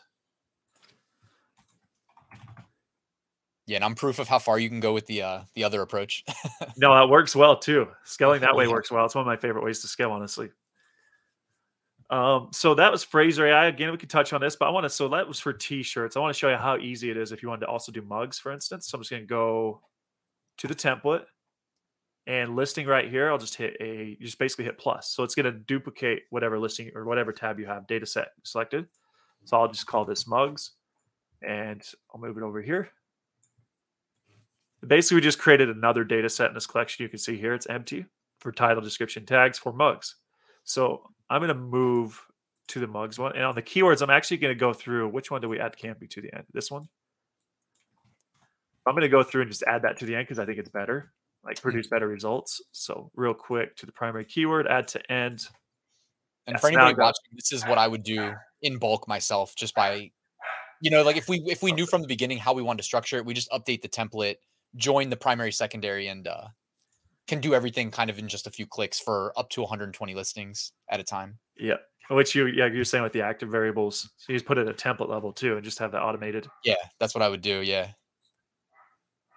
[3.68, 5.82] Yeah and i'm proof of how far you can go with the uh the other
[5.82, 6.24] approach
[6.76, 7.88] No, that works well too.
[8.04, 9.04] Scaling that way works well.
[9.04, 10.50] It's one of my favorite ways to scale, honestly.
[12.10, 13.66] Um, so that was Phraser AI.
[13.66, 14.90] Again, we could touch on this, but I want to.
[14.90, 16.16] So that was for t-shirts.
[16.16, 18.00] I want to show you how easy it is if you wanted to also do
[18.02, 18.88] mugs, for instance.
[18.88, 19.82] So I'm just going to go
[20.58, 21.24] to the template
[22.26, 23.30] and listing right here.
[23.30, 24.16] I'll just hit a.
[24.18, 25.10] You just basically hit plus.
[25.10, 27.86] So it's going to duplicate whatever listing or whatever tab you have.
[27.86, 28.86] Data set selected.
[29.44, 30.72] So I'll just call this mugs,
[31.42, 31.82] and
[32.14, 32.90] I'll move it over here.
[34.86, 37.02] Basically, we just created another data set in this collection.
[37.02, 38.06] You can see here it's empty
[38.38, 40.16] for title, description, tags for mugs.
[40.64, 42.20] So I'm going to move
[42.68, 43.34] to the mugs one.
[43.34, 45.76] And on the keywords, I'm actually going to go through which one do we add
[45.76, 46.44] camping to the end?
[46.52, 46.88] This one.
[48.86, 50.58] I'm going to go through and just add that to the end because I think
[50.58, 51.12] it's better,
[51.44, 51.62] like hmm.
[51.62, 52.62] produce better results.
[52.72, 55.46] So real quick to the primary keyword, add to end.
[56.46, 60.10] And for anybody watching, this is what I would do in bulk myself, just by,
[60.80, 62.84] you know, like if we if we knew from the beginning how we wanted to
[62.84, 64.36] structure it, we just update the template,
[64.76, 66.48] join the primary, secondary, and uh,
[67.26, 70.72] can do everything kind of in just a few clicks for up to 120 listings
[70.90, 71.38] at a time.
[71.58, 71.76] Yeah.
[72.10, 74.08] Which you, yeah, you're saying with the active variables.
[74.16, 76.48] So you just put it at a template level too and just have that automated.
[76.64, 77.60] Yeah, that's what I would do.
[77.60, 77.88] Yeah,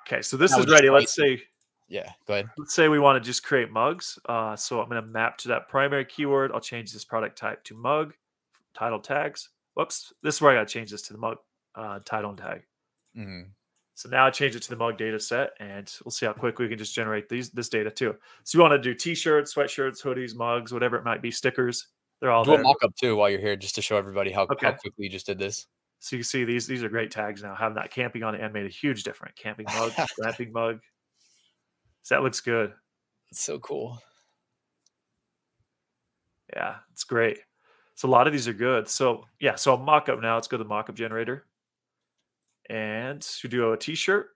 [0.07, 0.21] Okay.
[0.21, 0.89] So this is ready.
[0.89, 1.41] Let's say
[1.87, 2.11] yeah.
[2.25, 2.49] Go ahead.
[2.57, 4.17] let's say we want to just create mugs.
[4.25, 6.51] Uh, so I'm going to map to that primary keyword.
[6.53, 8.13] I'll change this product type to mug,
[8.73, 9.49] title tags.
[9.73, 11.37] Whoops, this is where I got to change this to the mug
[11.75, 12.61] uh, title and tag.
[13.17, 13.45] Mm Mhm.
[13.93, 16.57] So now I change it to the mug data set, and we'll see how quick
[16.59, 18.15] we can just generate these this data too.
[18.43, 21.87] So you want to do t-shirts, sweatshirts, hoodies, mugs, whatever it might be, stickers.
[22.19, 22.63] They're all Do a there.
[22.63, 25.25] mock up too while you're here, just to show everybody how, how quickly you just
[25.25, 25.67] did this.
[25.99, 27.53] So you can see these these are great tags now.
[27.53, 29.35] Having that camping on it end made a huge difference.
[29.37, 30.79] Camping mug, glamping mug.
[32.01, 32.73] So that looks good.
[33.29, 34.01] It's so cool.
[36.55, 37.39] Yeah, it's great.
[37.95, 38.87] So a lot of these are good.
[38.87, 40.35] So yeah, so a mock-up now.
[40.35, 41.45] Let's go to the mock-up generator.
[42.71, 44.29] And we do a t-shirt.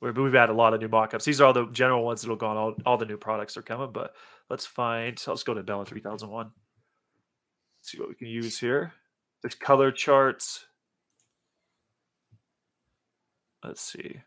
[0.00, 1.26] We've had a lot of new mock-ups.
[1.26, 2.56] These are all the general ones that'll go on.
[2.56, 4.14] All, all the new products are coming, but
[4.48, 5.22] let's find.
[5.26, 6.50] Let's go to Bella 3001.
[7.82, 8.94] See what we can use here.
[9.42, 10.64] There's color charts.
[13.62, 14.22] Let's see.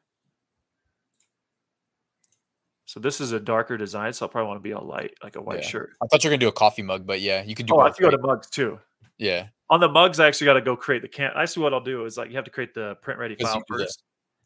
[2.86, 5.38] So this is a darker design, so I'll probably want to be all light, like
[5.38, 5.68] a white Yeah.
[5.68, 5.94] shirt.
[6.04, 7.80] I thought you were gonna do a coffee mug, but yeah, you could do Oh,
[7.80, 8.80] I have go to mugs too.
[9.18, 11.32] Yeah, On the mugs, I actually got to go create the can.
[11.36, 13.56] I see what I'll do is like you have to create the print ready file
[13.56, 13.84] you do that.
[13.86, 14.04] first,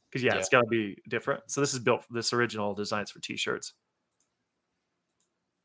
[0.09, 0.39] because yeah, Yeah.
[0.39, 1.43] it's got to be different.
[1.47, 2.03] So this is built.
[2.11, 3.73] This original designs for t-shirts.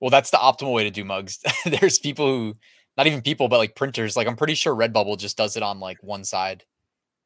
[0.00, 1.38] Well, that's the optimal way to do mugs.
[1.64, 2.55] There's people who,
[2.96, 4.16] not even people, but like printers.
[4.16, 6.64] Like I'm pretty sure Redbubble just does it on like one side.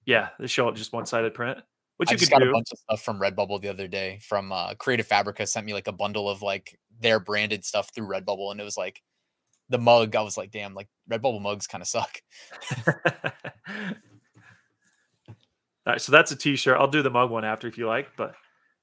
[0.07, 1.59] Yeah, they show it just one-sided print,
[1.97, 2.51] which I you could got do.
[2.51, 4.19] a bunch of stuff from Redbubble the other day.
[4.23, 8.09] From uh, Creative Fabrica sent me like a bundle of like their branded stuff through
[8.09, 9.01] Redbubble, and it was like
[9.69, 10.15] the mug.
[10.17, 12.21] I was like, damn, like Redbubble mugs kind of suck.
[15.87, 16.79] All right, so that's a t-shirt.
[16.79, 18.35] I'll do the mug one after if you like, but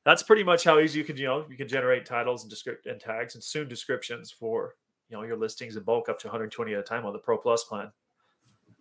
[0.05, 2.85] that's pretty much how easy you can, you know, you can generate titles and descript
[2.85, 4.75] and tags and soon descriptions for
[5.09, 7.37] you know your listings in bulk up to 120 at a time on the Pro
[7.37, 7.91] Plus plan.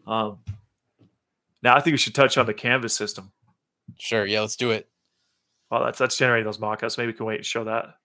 [0.06, 0.38] Um,
[1.62, 3.32] now I think we should touch on the Canvas system.
[3.98, 4.88] Sure, yeah, let's do it.
[5.70, 6.96] Well, that's that's generating those mockups.
[6.96, 7.96] Maybe we can wait and show that,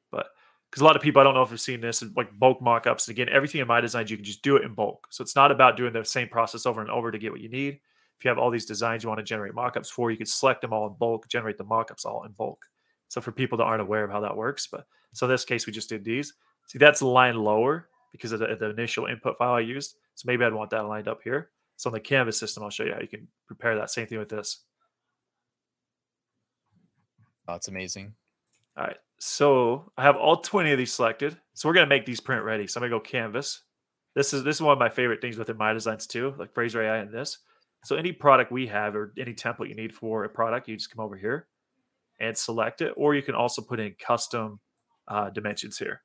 [0.76, 3.08] because a lot of people, I don't know if you've seen this, like bulk mockups.
[3.08, 5.08] And again, everything in my designs, you can just do it in bulk.
[5.10, 7.48] So it's not about doing the same process over and over to get what you
[7.48, 7.80] need.
[8.20, 10.60] If you have all these designs you want to generate mockups for, you could select
[10.60, 12.66] them all in bulk, generate the mockups all in bulk.
[13.08, 15.66] So for people that aren't aware of how that works, but so in this case,
[15.66, 16.34] we just did these.
[16.68, 19.96] See, that's a line lower because of the, the initial input file I used.
[20.16, 21.52] So maybe I'd want that lined up here.
[21.78, 24.20] So on the Canvas system, I'll show you how you can prepare that same thing
[24.20, 24.66] with this.
[27.48, 28.14] That's amazing.
[28.78, 28.98] All right.
[29.20, 31.38] So I have all 20 of these selected.
[31.54, 32.68] So we're gonna make these print ready.
[32.68, 33.62] So I'm gonna go canvas.
[34.16, 36.84] This is this is one of my favorite things within my designs too, like Phraser
[36.84, 37.40] AI and this.
[37.84, 40.94] So any product we have or any template you need for a product, you just
[40.94, 41.48] come over here
[42.20, 44.60] and select it, or you can also put in custom
[45.08, 46.02] uh, dimensions here.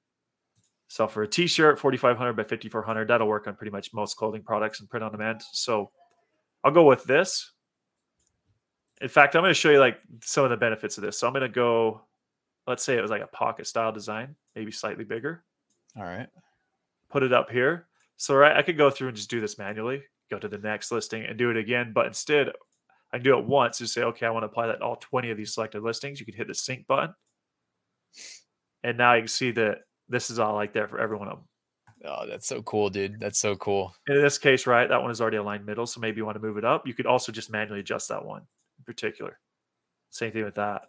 [0.88, 4.80] So for a t-shirt, 4500 by 5400, that'll work on pretty much most clothing products
[4.80, 5.40] and print on demand.
[5.52, 5.90] So
[6.64, 7.52] I'll go with this.
[9.00, 11.18] In fact, I'm going to show you like some of the benefits of this.
[11.18, 12.02] So I'm going to go,
[12.70, 15.44] let's say it was like a pocket style design, maybe slightly bigger.
[15.96, 16.28] All right.
[17.10, 17.88] Put it up here.
[18.16, 20.92] So right, I could go through and just do this manually, go to the next
[20.92, 21.92] listing and do it again.
[21.92, 22.50] But instead,
[23.12, 24.96] I can do it once and say, okay, I want to apply that to all
[24.96, 26.20] 20 of these selected listings.
[26.20, 27.12] You can hit the sync button.
[28.84, 29.78] And now you can see that
[30.08, 31.46] this is all like there for every one of them.
[32.04, 33.20] Oh, that's so cool, dude.
[33.20, 33.94] That's so cool.
[34.06, 35.86] And in this case, right, that one is already aligned middle.
[35.86, 36.86] So maybe you want to move it up.
[36.86, 38.42] You could also just manually adjust that one
[38.78, 39.38] in particular.
[40.10, 40.82] Same thing with that.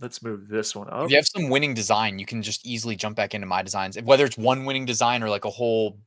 [0.00, 1.04] Let's move this one up.
[1.04, 4.00] If you have some winning design, you can just easily jump back into my designs.
[4.00, 5.98] Whether it's one winning design or like a whole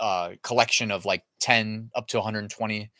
[0.00, 2.90] uh, collection of like 10 up to 120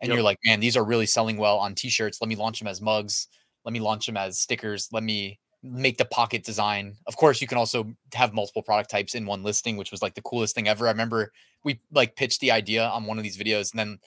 [0.00, 0.14] and yep.
[0.14, 2.20] you're like, man, these are really selling well on t-shirts.
[2.20, 3.28] Let me launch them as mugs.
[3.64, 4.88] Let me launch them as stickers.
[4.92, 6.96] Let me make the pocket design.
[7.06, 10.14] Of course, you can also have multiple product types in one listing, which was like
[10.14, 10.86] the coolest thing ever.
[10.86, 11.32] I remember
[11.64, 13.98] we like pitched the idea on one of these videos, and then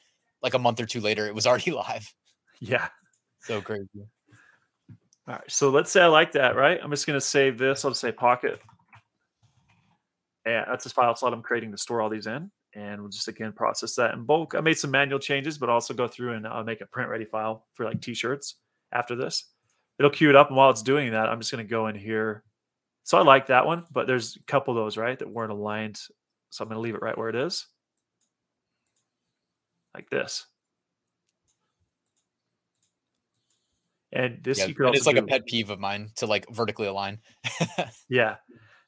[0.41, 2.13] like a month or two later, it was already live.
[2.60, 2.88] Yeah.
[3.41, 4.08] So crazy.
[5.27, 5.51] All right.
[5.51, 6.79] So let's say I like that, right?
[6.81, 7.86] I'm just going to save this.
[7.86, 8.60] I'll just say pocket.
[10.45, 13.27] And that's a file slot I'm creating to store all these in and we'll just
[13.27, 14.55] again process that in bulk.
[14.55, 17.25] I made some manual changes, but also go through and uh, make a print ready
[17.25, 18.55] file for like t-shirts
[18.91, 19.45] after this.
[19.99, 21.95] It'll queue it up, and while it's doing that, I'm just going to go in
[21.95, 22.43] here.
[23.03, 25.99] So I like that one, but there's a couple of those right that weren't aligned,
[26.49, 27.67] so I'm going to leave it right where it is,
[29.93, 30.45] like this.
[34.13, 35.24] And this yeah, you could also it's like do.
[35.24, 37.19] a pet peeve of mine to like vertically align.
[38.10, 38.36] yeah,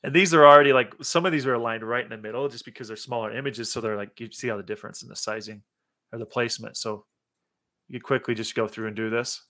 [0.03, 2.65] and these are already like some of these are aligned right in the middle just
[2.65, 3.71] because they're smaller images.
[3.71, 5.63] So they're like, you see how the difference in the sizing
[6.11, 6.75] or the placement.
[6.75, 7.05] So
[7.87, 9.41] you quickly just go through and do this.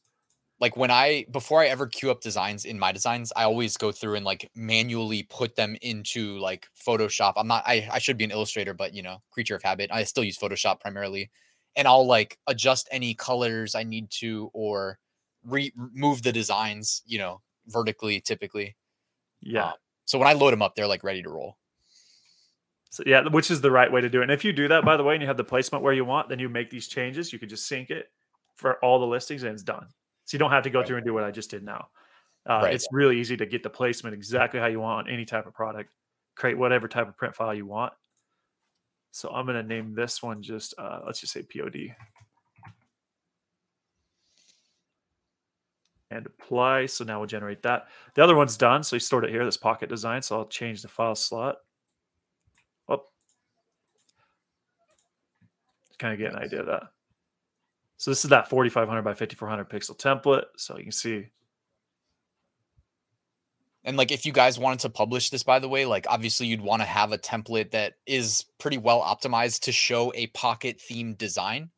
[0.59, 3.91] Like when I, before I ever queue up designs in my designs, I always go
[3.91, 7.33] through and like manually put them into like Photoshop.
[7.35, 9.89] I'm not, I, I should be an illustrator, but you know, creature of habit.
[9.91, 11.31] I still use Photoshop primarily.
[11.75, 14.99] And I'll like adjust any colors I need to or
[15.45, 18.75] re- remove the designs, you know, vertically typically.
[19.41, 19.67] Yeah.
[19.67, 19.73] Um,
[20.05, 21.57] so when I load them up, they're like ready to roll.
[22.89, 24.23] So yeah, which is the right way to do it.
[24.23, 26.05] And if you do that, by the way, and you have the placement where you
[26.05, 27.33] want, then you make these changes.
[27.33, 28.11] You can just sync it
[28.55, 29.87] for all the listings, and it's done.
[30.25, 30.87] So you don't have to go right.
[30.87, 31.87] through and do what I just did now.
[32.47, 32.73] Uh, right.
[32.73, 35.53] It's really easy to get the placement exactly how you want on any type of
[35.53, 35.89] product.
[36.35, 37.93] Create whatever type of print file you want.
[39.11, 41.95] So I'm going to name this one just uh, let's just say POD.
[46.13, 46.85] And apply.
[46.85, 47.87] So now we'll generate that.
[48.15, 48.83] The other one's done.
[48.83, 50.21] So you stored it here, this pocket design.
[50.21, 51.57] So I'll change the file slot.
[52.87, 53.03] Oh,
[55.99, 56.83] kind of get an idea of that.
[57.97, 60.45] So this is that 4500 by 5400 pixel template.
[60.57, 61.27] So you can see.
[63.85, 66.61] And like, if you guys wanted to publish this, by the way, like obviously you'd
[66.61, 71.15] want to have a template that is pretty well optimized to show a pocket theme
[71.15, 71.69] design.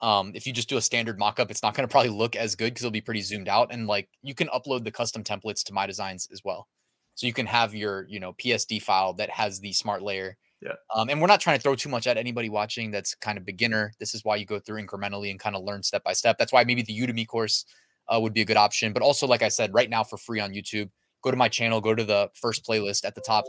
[0.00, 2.54] Um, if you just do a standard mockup, it's not going to probably look as
[2.54, 3.72] good because it'll be pretty zoomed out.
[3.72, 6.68] And like you can upload the custom templates to my designs as well.
[7.14, 10.36] So you can have your, you know, PSD file that has the smart layer.
[10.60, 10.74] Yeah.
[10.94, 13.44] Um, and we're not trying to throw too much at anybody watching that's kind of
[13.44, 13.92] beginner.
[13.98, 16.38] This is why you go through incrementally and kind of learn step by step.
[16.38, 17.64] That's why maybe the Udemy course
[18.08, 18.92] uh, would be a good option.
[18.92, 20.90] But also, like I said, right now for free on YouTube,
[21.22, 23.44] go to my channel, go to the first playlist at the top.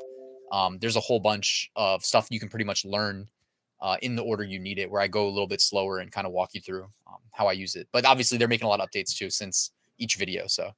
[0.52, 3.28] Um, there's a whole bunch of stuff you can pretty much learn
[3.82, 6.12] uh, in the order you need it, where I go a little bit slower and
[6.12, 7.88] kind of walk you through um, how I use it.
[7.92, 10.48] But obviously, they're making a lot of updates too since each video.
[10.48, 10.72] So,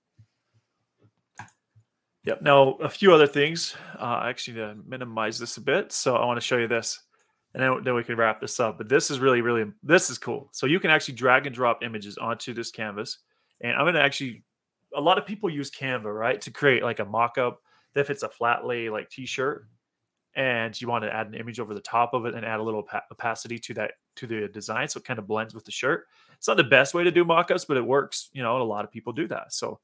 [2.24, 2.42] yep.
[2.42, 3.76] Now, a few other things.
[4.00, 7.02] Uh, I actually, to minimize this a bit, so I want to show you this,
[7.54, 8.78] and then, then we can wrap this up.
[8.78, 10.50] But this is really, really, this is cool.
[10.52, 13.20] So you can actually drag and drop images onto this canvas,
[13.62, 14.44] and I'm going to actually.
[14.94, 17.62] A lot of people use Canva, right, to create like a mock-up.
[17.96, 19.66] If it's a flat lay like T-shirt,
[20.36, 22.64] and you want to add an image over the top of it and add a
[22.64, 26.08] little opacity to that to the design so it kind of blends with the shirt.
[26.38, 28.86] It's not the best way to do mock-ups but it works you know a lot
[28.86, 29.54] of people do that.
[29.54, 29.80] So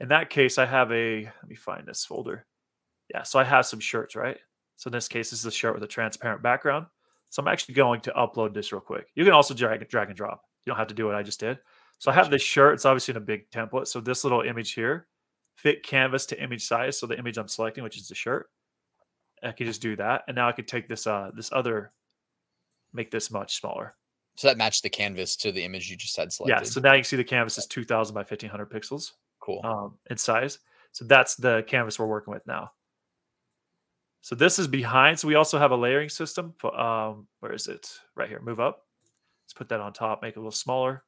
[0.00, 2.46] in that case i have a let me find this folder.
[3.12, 4.38] Yeah so i have some shirts right?
[4.76, 6.86] So in this case this is a shirt with a transparent background.
[7.30, 9.08] So i'm actually going to upload this real quick.
[9.14, 10.42] You can also drag, drag and drop.
[10.64, 11.58] You don't have to do what i just did.
[11.98, 12.74] So i have this shirt.
[12.74, 13.86] It's obviously in a big template.
[13.86, 15.06] So this little image here
[15.56, 16.98] fit canvas to image size.
[16.98, 18.50] So the image i'm selecting which is the shirt
[19.44, 21.92] I could just do that, and now I could take this uh this other,
[22.92, 23.94] make this much smaller.
[24.36, 26.64] So that matched the canvas to the image you just had selected.
[26.64, 26.68] Yeah.
[26.68, 29.12] So now you can see the canvas is 2,000 by 1,500 pixels.
[29.38, 29.60] Cool.
[29.62, 30.58] Um, in size.
[30.90, 32.72] So that's the canvas we're working with now.
[34.22, 35.20] So this is behind.
[35.20, 36.54] So we also have a layering system.
[36.58, 37.92] For, um, where is it?
[38.16, 38.40] Right here.
[38.40, 38.86] Move up.
[39.44, 40.22] Let's put that on top.
[40.22, 41.04] Make it a little smaller.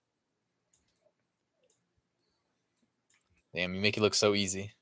[3.54, 4.72] Damn, you make it look so easy.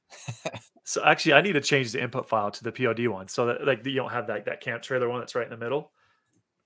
[0.87, 3.67] So actually, I need to change the input file to the POD one so that
[3.67, 5.93] like you don't have that that camp trailer one that's right in the middle.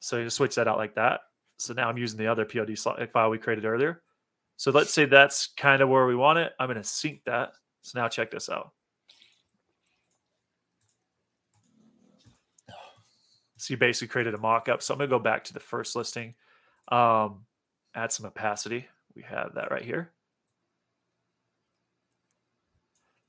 [0.01, 1.21] So you switch that out like that.
[1.59, 2.77] So now I'm using the other POD
[3.13, 4.03] file we created earlier.
[4.57, 6.53] So let's say that's kind of where we want it.
[6.59, 7.53] I'm going to sync that.
[7.83, 8.73] So now check this out.
[13.57, 14.83] So you basically created a mock-up.
[14.83, 16.35] So I'm going to go back to the first listing,
[16.89, 17.45] um,
[17.95, 18.87] add some opacity.
[19.17, 20.13] We have that right here.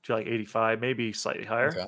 [0.10, 1.69] To like 85, maybe slightly higher.
[1.69, 1.86] Okay.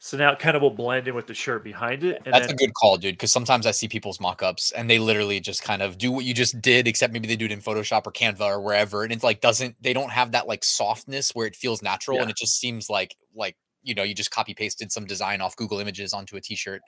[0.00, 2.20] So now it kind of will blend in with the shirt behind it.
[2.26, 3.14] That's then, a good call, dude.
[3.14, 6.34] Because sometimes I see people's mock-ups and they literally just kind of do what you
[6.34, 9.24] just did, except maybe they do it in Photoshop or Canva or wherever, and it's
[9.24, 12.22] like doesn't they don't have that like softness where it feels natural, yeah.
[12.24, 15.56] and it just seems like like you know you just copy pasted some design off
[15.56, 16.82] Google Images onto a T-shirt.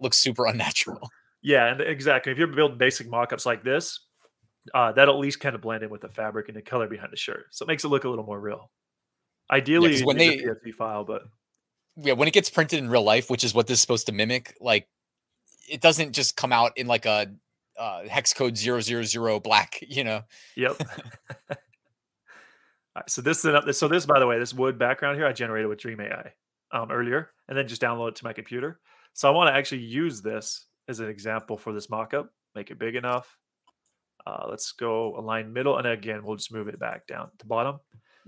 [0.00, 1.10] Looks super unnatural.
[1.42, 2.30] Yeah, and exactly.
[2.30, 4.05] If you're building basic mock-ups like this,
[4.74, 7.12] uh, that'll at least kind of blend in with the fabric and the color behind
[7.12, 8.70] the shirt, so it makes it look a little more real.
[9.50, 11.22] Ideally, yeah, when they PSV file, but
[11.96, 14.12] yeah, when it gets printed in real life, which is what this is supposed to
[14.12, 14.88] mimic, like
[15.68, 17.28] it doesn't just come out in like a
[17.78, 20.22] uh, hex code zero zero zero black, you know.
[20.56, 20.76] Yep.
[21.50, 21.56] All
[22.96, 25.68] right, so this is so this by the way, this wood background here I generated
[25.68, 26.32] with Dream AI
[26.72, 28.80] um, earlier, and then just download it to my computer.
[29.12, 32.28] So I want to actually use this as an example for this mockup.
[32.54, 33.36] Make it big enough.
[34.26, 37.78] Uh, let's go align middle, and again we'll just move it back down to bottom.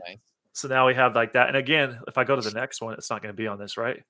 [0.06, 0.18] Nice.
[0.52, 1.48] So now we have like that.
[1.48, 3.58] And again, if I go to the next one, it's not going to be on
[3.58, 4.02] this, right?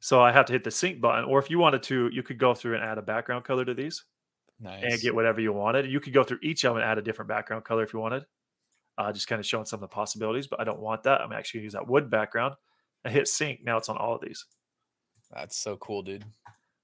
[0.00, 1.24] So I have to hit the sync button.
[1.24, 3.74] Or if you wanted to, you could go through and add a background color to
[3.74, 4.04] these
[4.60, 4.82] nice.
[4.84, 5.86] and get whatever you wanted.
[5.86, 8.00] You could go through each of them and add a different background color if you
[8.00, 8.24] wanted.
[8.98, 11.20] Uh, just kind of showing some of the possibilities, but I don't want that.
[11.20, 12.54] I'm actually going to use that wood background.
[13.04, 13.60] I hit sync.
[13.62, 14.44] Now it's on all of these.
[15.32, 16.24] That's so cool, dude.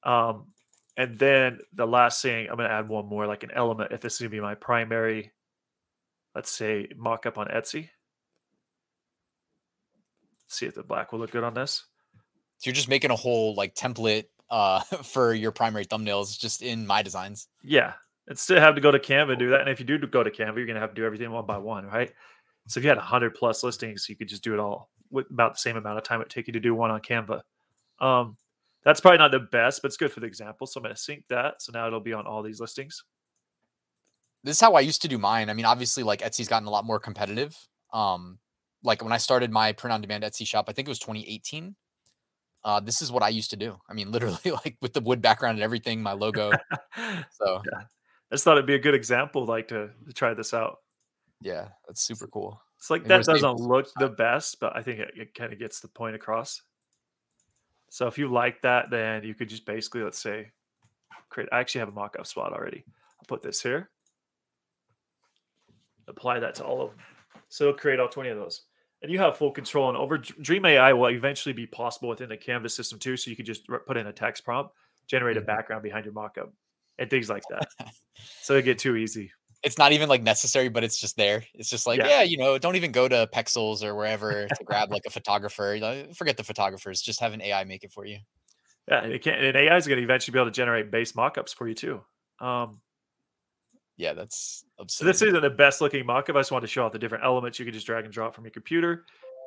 [0.04, 0.48] Um,
[0.96, 3.92] and then the last thing, I'm going to add one more, like an element.
[3.92, 5.32] If this is going to be my primary,
[6.34, 7.88] let's say, mock up on Etsy
[10.52, 11.86] Let's see if the black will look good on this.
[12.58, 16.86] So you're just making a whole like template uh, for your primary thumbnails just in
[16.86, 17.46] MyDesigns.
[17.62, 17.94] Yeah.
[18.28, 19.60] And still have to go to Canva and do that.
[19.60, 21.46] And if you do go to Canva, you're going to have to do everything one
[21.46, 22.12] by one, right?
[22.68, 25.54] So if you had 100 plus listings, you could just do it all with about
[25.54, 27.40] the same amount of time it take you to do one on Canva.
[27.98, 28.36] Um,
[28.84, 30.66] that's probably not the best, but it's good for the example.
[30.66, 31.62] So I'm going to sync that.
[31.62, 33.04] So now it'll be on all these listings.
[34.44, 35.50] This is how I used to do mine.
[35.50, 37.56] I mean, obviously, like Etsy's gotten a lot more competitive.
[37.92, 38.38] Um,
[38.82, 41.76] like when I started my print on demand Etsy shop, I think it was 2018.
[42.64, 43.76] Uh, this is what I used to do.
[43.88, 46.50] I mean, literally, like with the wood background and everything, my logo.
[46.96, 47.82] so yeah.
[47.82, 50.78] I just thought it'd be a good example, like to, to try this out.
[51.40, 52.60] Yeah, that's super cool.
[52.78, 55.80] It's like that doesn't look the best, but I think it, it kind of gets
[55.80, 56.62] the point across.
[57.92, 60.50] So if you like that, then you could just basically, let's say,
[61.28, 61.50] create.
[61.52, 62.84] I actually have a mock-up spot already.
[62.86, 63.90] I'll put this here.
[66.08, 66.98] Apply that to all of them.
[67.50, 68.62] So it'll create all 20 of those
[69.02, 69.88] and you have full control.
[69.88, 73.16] And over Dream AI will eventually be possible within the Canvas system too.
[73.16, 74.72] So you can just put in a text prompt,
[75.06, 75.46] generate a mm-hmm.
[75.46, 76.50] background behind your mockup,
[76.98, 77.68] and things like that.
[78.42, 79.32] so it get too easy.
[79.62, 81.44] It's not even like necessary, but it's just there.
[81.54, 84.64] It's just like, yeah, yeah you know, don't even go to Pexels or wherever to
[84.64, 86.06] grab like a photographer.
[86.14, 87.00] Forget the photographers.
[87.00, 88.18] Just have an AI make it for you.
[88.88, 91.54] Yeah, it can, and AI is going to eventually be able to generate base mockups
[91.54, 92.00] for you too.
[92.40, 92.80] Um,
[93.96, 94.96] yeah, that's absurd.
[94.96, 96.36] So this isn't the best looking mockup.
[96.36, 98.34] I just want to show off the different elements you can just drag and drop
[98.34, 99.04] from your computer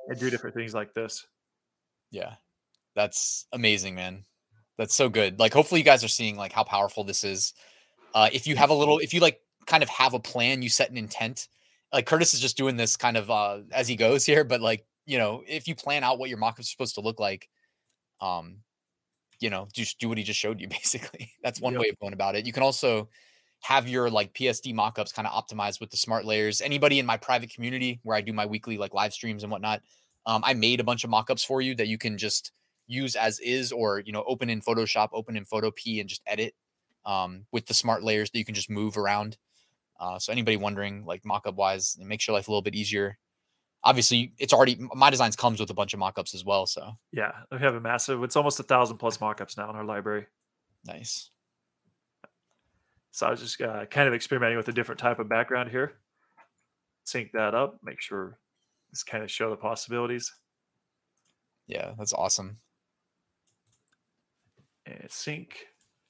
[0.07, 1.25] and do different things like this.
[2.11, 2.35] Yeah,
[2.95, 4.23] that's amazing, man.
[4.77, 5.39] That's so good.
[5.39, 7.53] Like, hopefully, you guys are seeing like how powerful this is.
[8.13, 10.69] Uh, if you have a little, if you like, kind of have a plan, you
[10.69, 11.47] set an intent.
[11.93, 14.85] Like Curtis is just doing this kind of uh, as he goes here, but like
[15.05, 17.47] you know, if you plan out what your mockup is supposed to look like,
[18.21, 18.57] um,
[19.39, 20.67] you know, just do what he just showed you.
[20.69, 21.81] Basically, that's one yep.
[21.81, 22.45] way of going about it.
[22.45, 23.09] You can also
[23.61, 26.61] have your like PSD mockups kind of optimized with the smart layers.
[26.61, 29.81] Anybody in my private community where I do my weekly like live streams and whatnot,
[30.25, 32.51] um, I made a bunch of mockups for you that you can just
[32.87, 36.53] use as is, or you know, open in Photoshop, open in Photopea, and just edit
[37.05, 39.37] um, with the smart layers that you can just move around.
[39.99, 43.17] Uh, so anybody wondering like mockup wise, it makes your life a little bit easier.
[43.83, 46.65] Obviously, it's already MyDesigns comes with a bunch of mockups as well.
[46.65, 48.23] So yeah, we have a massive.
[48.23, 50.25] It's almost a thousand plus mockups now in our library.
[50.85, 51.29] Nice.
[53.11, 55.93] So I was just uh, kind of experimenting with a different type of background here.
[57.05, 58.39] Sync that up, make sure
[58.91, 60.33] just kind of show the possibilities.
[61.67, 62.57] Yeah, that's awesome.
[64.85, 65.57] And sync.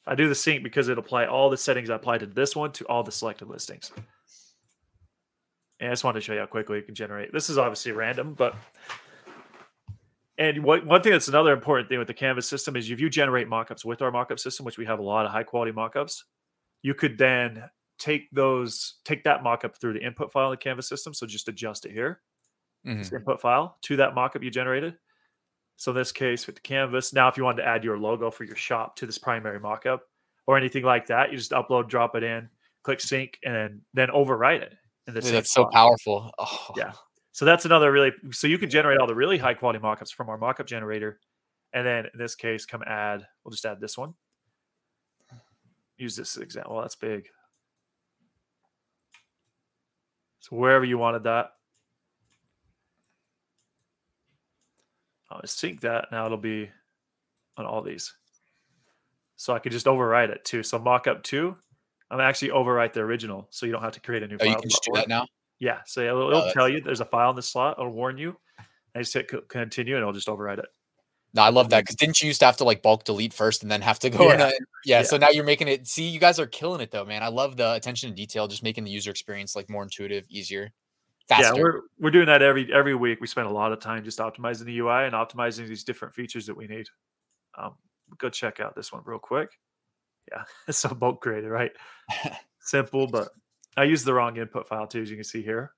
[0.08, 2.72] I do the sync because it apply all the settings I applied to this one
[2.74, 3.92] to all the selected listings.
[5.80, 7.34] And I just wanted to show you how quickly you can generate.
[7.34, 8.56] This is obviously random, but
[10.38, 13.10] and what, one thing that's another important thing with the Canvas system is if you
[13.10, 16.24] generate mockups with our mockup system, which we have a lot of high quality mockups,
[16.82, 17.64] you could then
[17.98, 21.14] take those, take that mockup through the input file in the Canvas system.
[21.14, 22.22] So just adjust it here.
[22.86, 23.12] Mhm.
[23.14, 24.98] Input file to that mockup you generated.
[25.78, 28.32] So in this case with the canvas, now if you wanted to add your logo
[28.32, 30.00] for your shop to this primary mockup
[30.48, 32.50] or anything like that, you just upload, drop it in,
[32.84, 34.74] click sync, and then, overwrite it.
[35.08, 36.32] In the Dude, that's so powerful.
[36.40, 36.68] Oh.
[36.76, 36.94] Yeah.
[37.32, 40.30] So that's another really so you can generate all the really high quality mockups from
[40.30, 41.20] our mockup generator.
[41.74, 44.14] And then in this case, come add, we'll just add this one.
[45.98, 46.80] Use this example.
[46.80, 47.28] That's big.
[50.40, 51.52] So wherever you wanted that.
[55.36, 56.08] I'll just sync that.
[56.12, 56.70] Now it'll be
[57.58, 58.14] on all these.
[59.36, 60.64] So I could just overwrite it too.
[60.64, 61.56] So mockup two,
[62.10, 63.48] I'm actually overwrite the original.
[63.52, 64.48] So you don't have to create a new Oh, file.
[64.50, 65.28] you can just do that now.
[65.60, 67.78] Yeah, so it'll, Oh, it'll that's- tell you there's a file in the slot.
[67.80, 68.38] It'll warn you.
[68.96, 70.68] I just hit continue, and it'll just overwrite it.
[71.34, 73.62] No, I love that because didn't you used to have to like bulk delete first
[73.62, 74.28] and then have to go?
[74.30, 74.34] Yeah.
[74.36, 74.52] in a- yeah,
[74.86, 75.02] Yeah.
[75.04, 75.86] So now you're making it.
[75.86, 77.24] See, you guys are killing it though, man.
[77.24, 80.72] I love the attention to detail, just making the user experience like more intuitive, easier,
[81.28, 81.56] faster.
[81.56, 83.22] Yeah, we're we're doing that every every week.
[83.22, 86.46] We spend a lot of time just optimizing the UI and optimizing these different features
[86.46, 86.88] that we need.
[87.58, 87.76] Um,
[88.18, 89.50] go check out this one real quick.
[90.32, 91.72] Yeah, it's so bulk created, right?
[92.60, 93.30] Simple, but
[93.78, 95.72] I used the wrong input file too, as you can see here.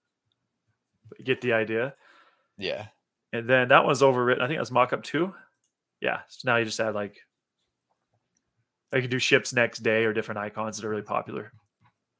[1.09, 1.95] But you get the idea.
[2.57, 2.87] yeah.
[3.33, 4.41] And then that one's overwritten.
[4.41, 5.33] I think that's mockup two.
[5.99, 6.21] Yeah.
[6.29, 7.17] So now you just add like
[8.93, 11.51] I can do ships next day or different icons that are really popular.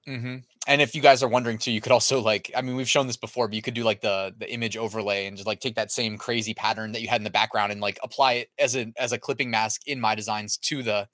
[0.08, 0.38] Hmm
[0.68, 3.08] And if you guys are wondering too, you could also like, I mean, we've shown
[3.08, 5.76] this before, but you could do like the the image overlay and just like take
[5.76, 8.76] that same crazy pattern that you had in the background and like apply it as
[8.76, 11.10] a as a clipping mask in MyDesigns to the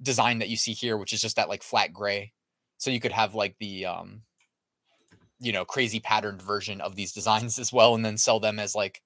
[0.00, 2.32] design that you see here, which is just that like flat gray.
[2.78, 4.22] So you could have like the um
[5.40, 8.74] you know crazy patterned version of these designs as well, and then sell them as
[8.76, 9.02] like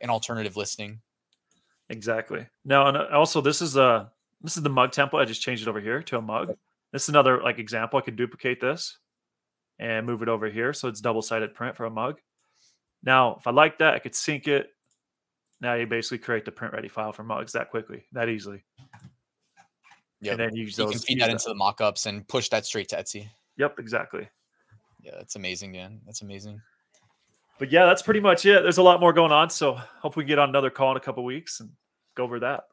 [0.00, 1.00] an alternative listing.
[1.88, 2.46] Exactly.
[2.64, 5.22] Now, and uh, also this is a this is the mug template.
[5.22, 6.56] I just changed it over here to a mug.
[6.96, 7.98] This is another like example.
[7.98, 8.96] I could duplicate this
[9.78, 12.20] and move it over here, so it's double sided print for a mug.
[13.02, 14.70] Now, if I like that, I could sync it.
[15.60, 18.64] Now you basically create the print ready file for mugs that quickly, that easily,
[20.22, 22.64] Yeah, and then use you can feed use that into the mockups and push that
[22.64, 23.28] straight to Etsy.
[23.58, 24.26] Yep, exactly.
[25.02, 26.00] Yeah, that's amazing, man.
[26.06, 26.62] That's amazing.
[27.58, 28.62] But yeah, that's pretty much it.
[28.62, 31.00] There's a lot more going on, so hope we get on another call in a
[31.00, 31.68] couple weeks and
[32.14, 32.64] go over that.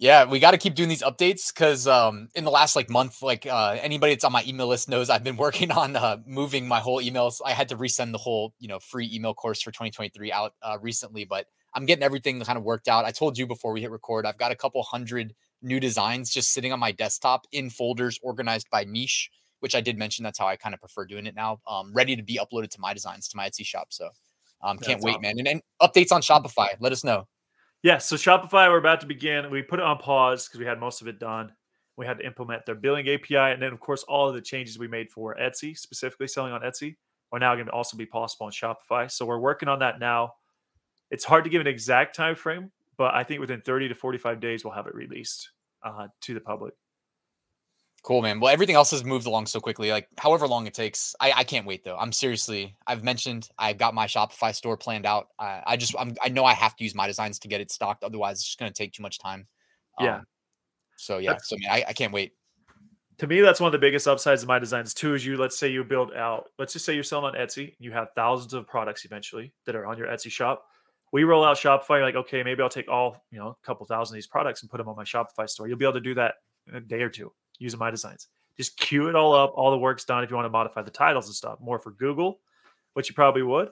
[0.00, 3.20] Yeah, we got to keep doing these updates because um, in the last like month,
[3.20, 6.66] like uh, anybody that's on my email list knows I've been working on uh, moving
[6.66, 7.42] my whole emails.
[7.44, 10.78] I had to resend the whole you know free email course for 2023 out uh,
[10.80, 13.04] recently, but I'm getting everything kind of worked out.
[13.04, 16.54] I told you before we hit record, I've got a couple hundred new designs just
[16.54, 20.22] sitting on my desktop in folders organized by niche, which I did mention.
[20.22, 21.60] That's how I kind of prefer doing it now.
[21.68, 23.88] Um, ready to be uploaded to MyDesigns to my Etsy shop.
[23.90, 24.08] So
[24.62, 25.22] um, can't That's wait, awesome.
[25.22, 25.38] man.
[25.40, 26.68] And, and updates on Shopify.
[26.80, 27.26] Let us know.
[27.82, 29.50] Yeah, so Shopify, we're about to begin.
[29.50, 31.52] We put it on pause because we had most of it done.
[31.96, 34.78] We had to implement their billing API, and then of course all of the changes
[34.78, 36.96] we made for Etsy, specifically selling on Etsy,
[37.32, 39.10] are now going to also be possible on Shopify.
[39.10, 40.34] So we're working on that now.
[41.10, 44.40] It's hard to give an exact time frame, but I think within 30 to 45
[44.40, 45.50] days we'll have it released
[45.82, 46.74] uh, to the public.
[48.02, 48.40] Cool, man.
[48.40, 49.90] Well, everything else has moved along so quickly.
[49.90, 51.96] Like, however long it takes, I, I can't wait though.
[51.98, 52.74] I'm seriously.
[52.86, 55.28] I've mentioned I've got my Shopify store planned out.
[55.38, 58.02] I, I just, I'm, I know I have to use MyDesigns to get it stocked.
[58.02, 59.46] Otherwise, it's just going to take too much time.
[60.00, 60.16] Yeah.
[60.16, 60.26] Um,
[60.96, 61.30] so yeah.
[61.32, 62.32] That's- So man, I, I can't wait.
[63.18, 65.68] to me that's one of the biggest upsides of MyDesigns too is you let's say
[65.68, 69.04] you build out let's just say you're selling on etsy you have thousands of products
[69.04, 70.64] eventually that are on your etsy shop
[71.12, 73.84] we roll out shopify you're like okay maybe i'll take all you know a couple
[73.84, 76.00] thousand of these products and put them on my shopify store you'll be able to
[76.00, 76.36] do that
[76.68, 77.30] in a day or two
[77.60, 80.50] using MyDesigns just queue it all up all the work's done if you want to
[80.50, 82.40] modify the titles and stuff more for google
[82.94, 83.70] which you probably would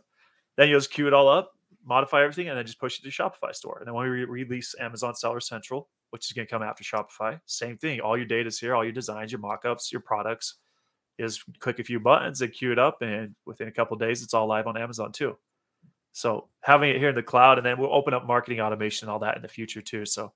[0.57, 1.53] then you'll just queue it all up
[1.85, 4.45] modify everything and then just push it to shopify store and then when we re-
[4.45, 7.39] release amazon seller central which is going to come after Shopify.
[7.47, 8.01] Same thing.
[8.01, 10.55] All your data is here, all your designs, your mockups, your products.
[11.19, 14.23] Is click a few buttons and queue it up, and within a couple of days,
[14.23, 15.37] it's all live on Amazon too.
[16.13, 19.13] So having it here in the cloud, and then we'll open up marketing automation and
[19.13, 20.07] all that in the future too.
[20.07, 20.33] So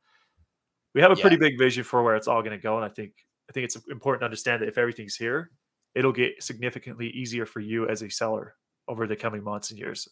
[0.92, 1.20] we have a Yeah.
[1.22, 3.12] pretty big vision for where it's all going to go, and I think
[3.48, 5.50] I think it's important to understand that if everything's here,
[5.94, 8.54] it'll get significantly easier for you as a seller
[8.88, 10.08] over the coming months and years.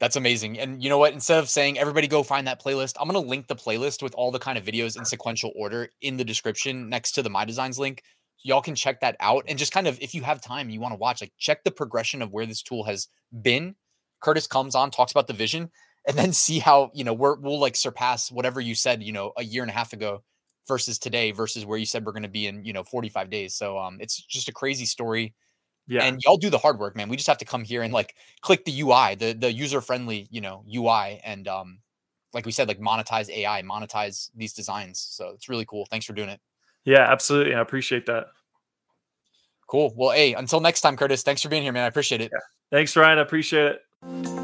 [0.00, 0.58] That's amazing.
[0.58, 1.12] And you know what?
[1.12, 4.14] Instead of saying everybody go find that playlist, I'm going to link the playlist with
[4.14, 7.78] all the kind of videos in sequential order in the description next to the MyDesigns
[7.78, 8.02] link.
[8.44, 10.92] Y'all can check that out and just kind of, if you have time, you want
[10.92, 13.08] to watch, like check the progression of where this tool has
[13.42, 13.74] been.
[14.20, 15.70] Curtis comes on, talks about the vision,
[16.06, 19.32] and then see how, you know, we're, we'll like surpass whatever you said, you know,
[19.36, 20.22] a year and a half ago
[20.68, 23.54] versus today versus where you said we're going to be in, you know, 45 days.
[23.54, 25.34] So um, it's just a crazy story
[25.88, 27.08] Yeah, and y'all do the hard work, man.
[27.08, 30.28] We just have to come here and like click the UI, the the user friendly,
[30.30, 31.78] you know, UI, and um,
[32.34, 35.00] like we said, like monetize AI, monetize these designs.
[35.00, 35.86] So it's really cool.
[35.86, 36.40] Thanks for doing it.
[36.84, 37.54] yeah, absolutely.
[37.54, 38.26] I appreciate that.
[39.66, 39.92] Cool.
[39.96, 41.84] Well, hey, until next time, Curtis, thanks for being here, man.
[41.84, 42.30] I appreciate it.
[42.32, 42.40] Yeah.
[42.70, 43.18] Thanks, Ryan.
[43.18, 44.37] I appreciate it.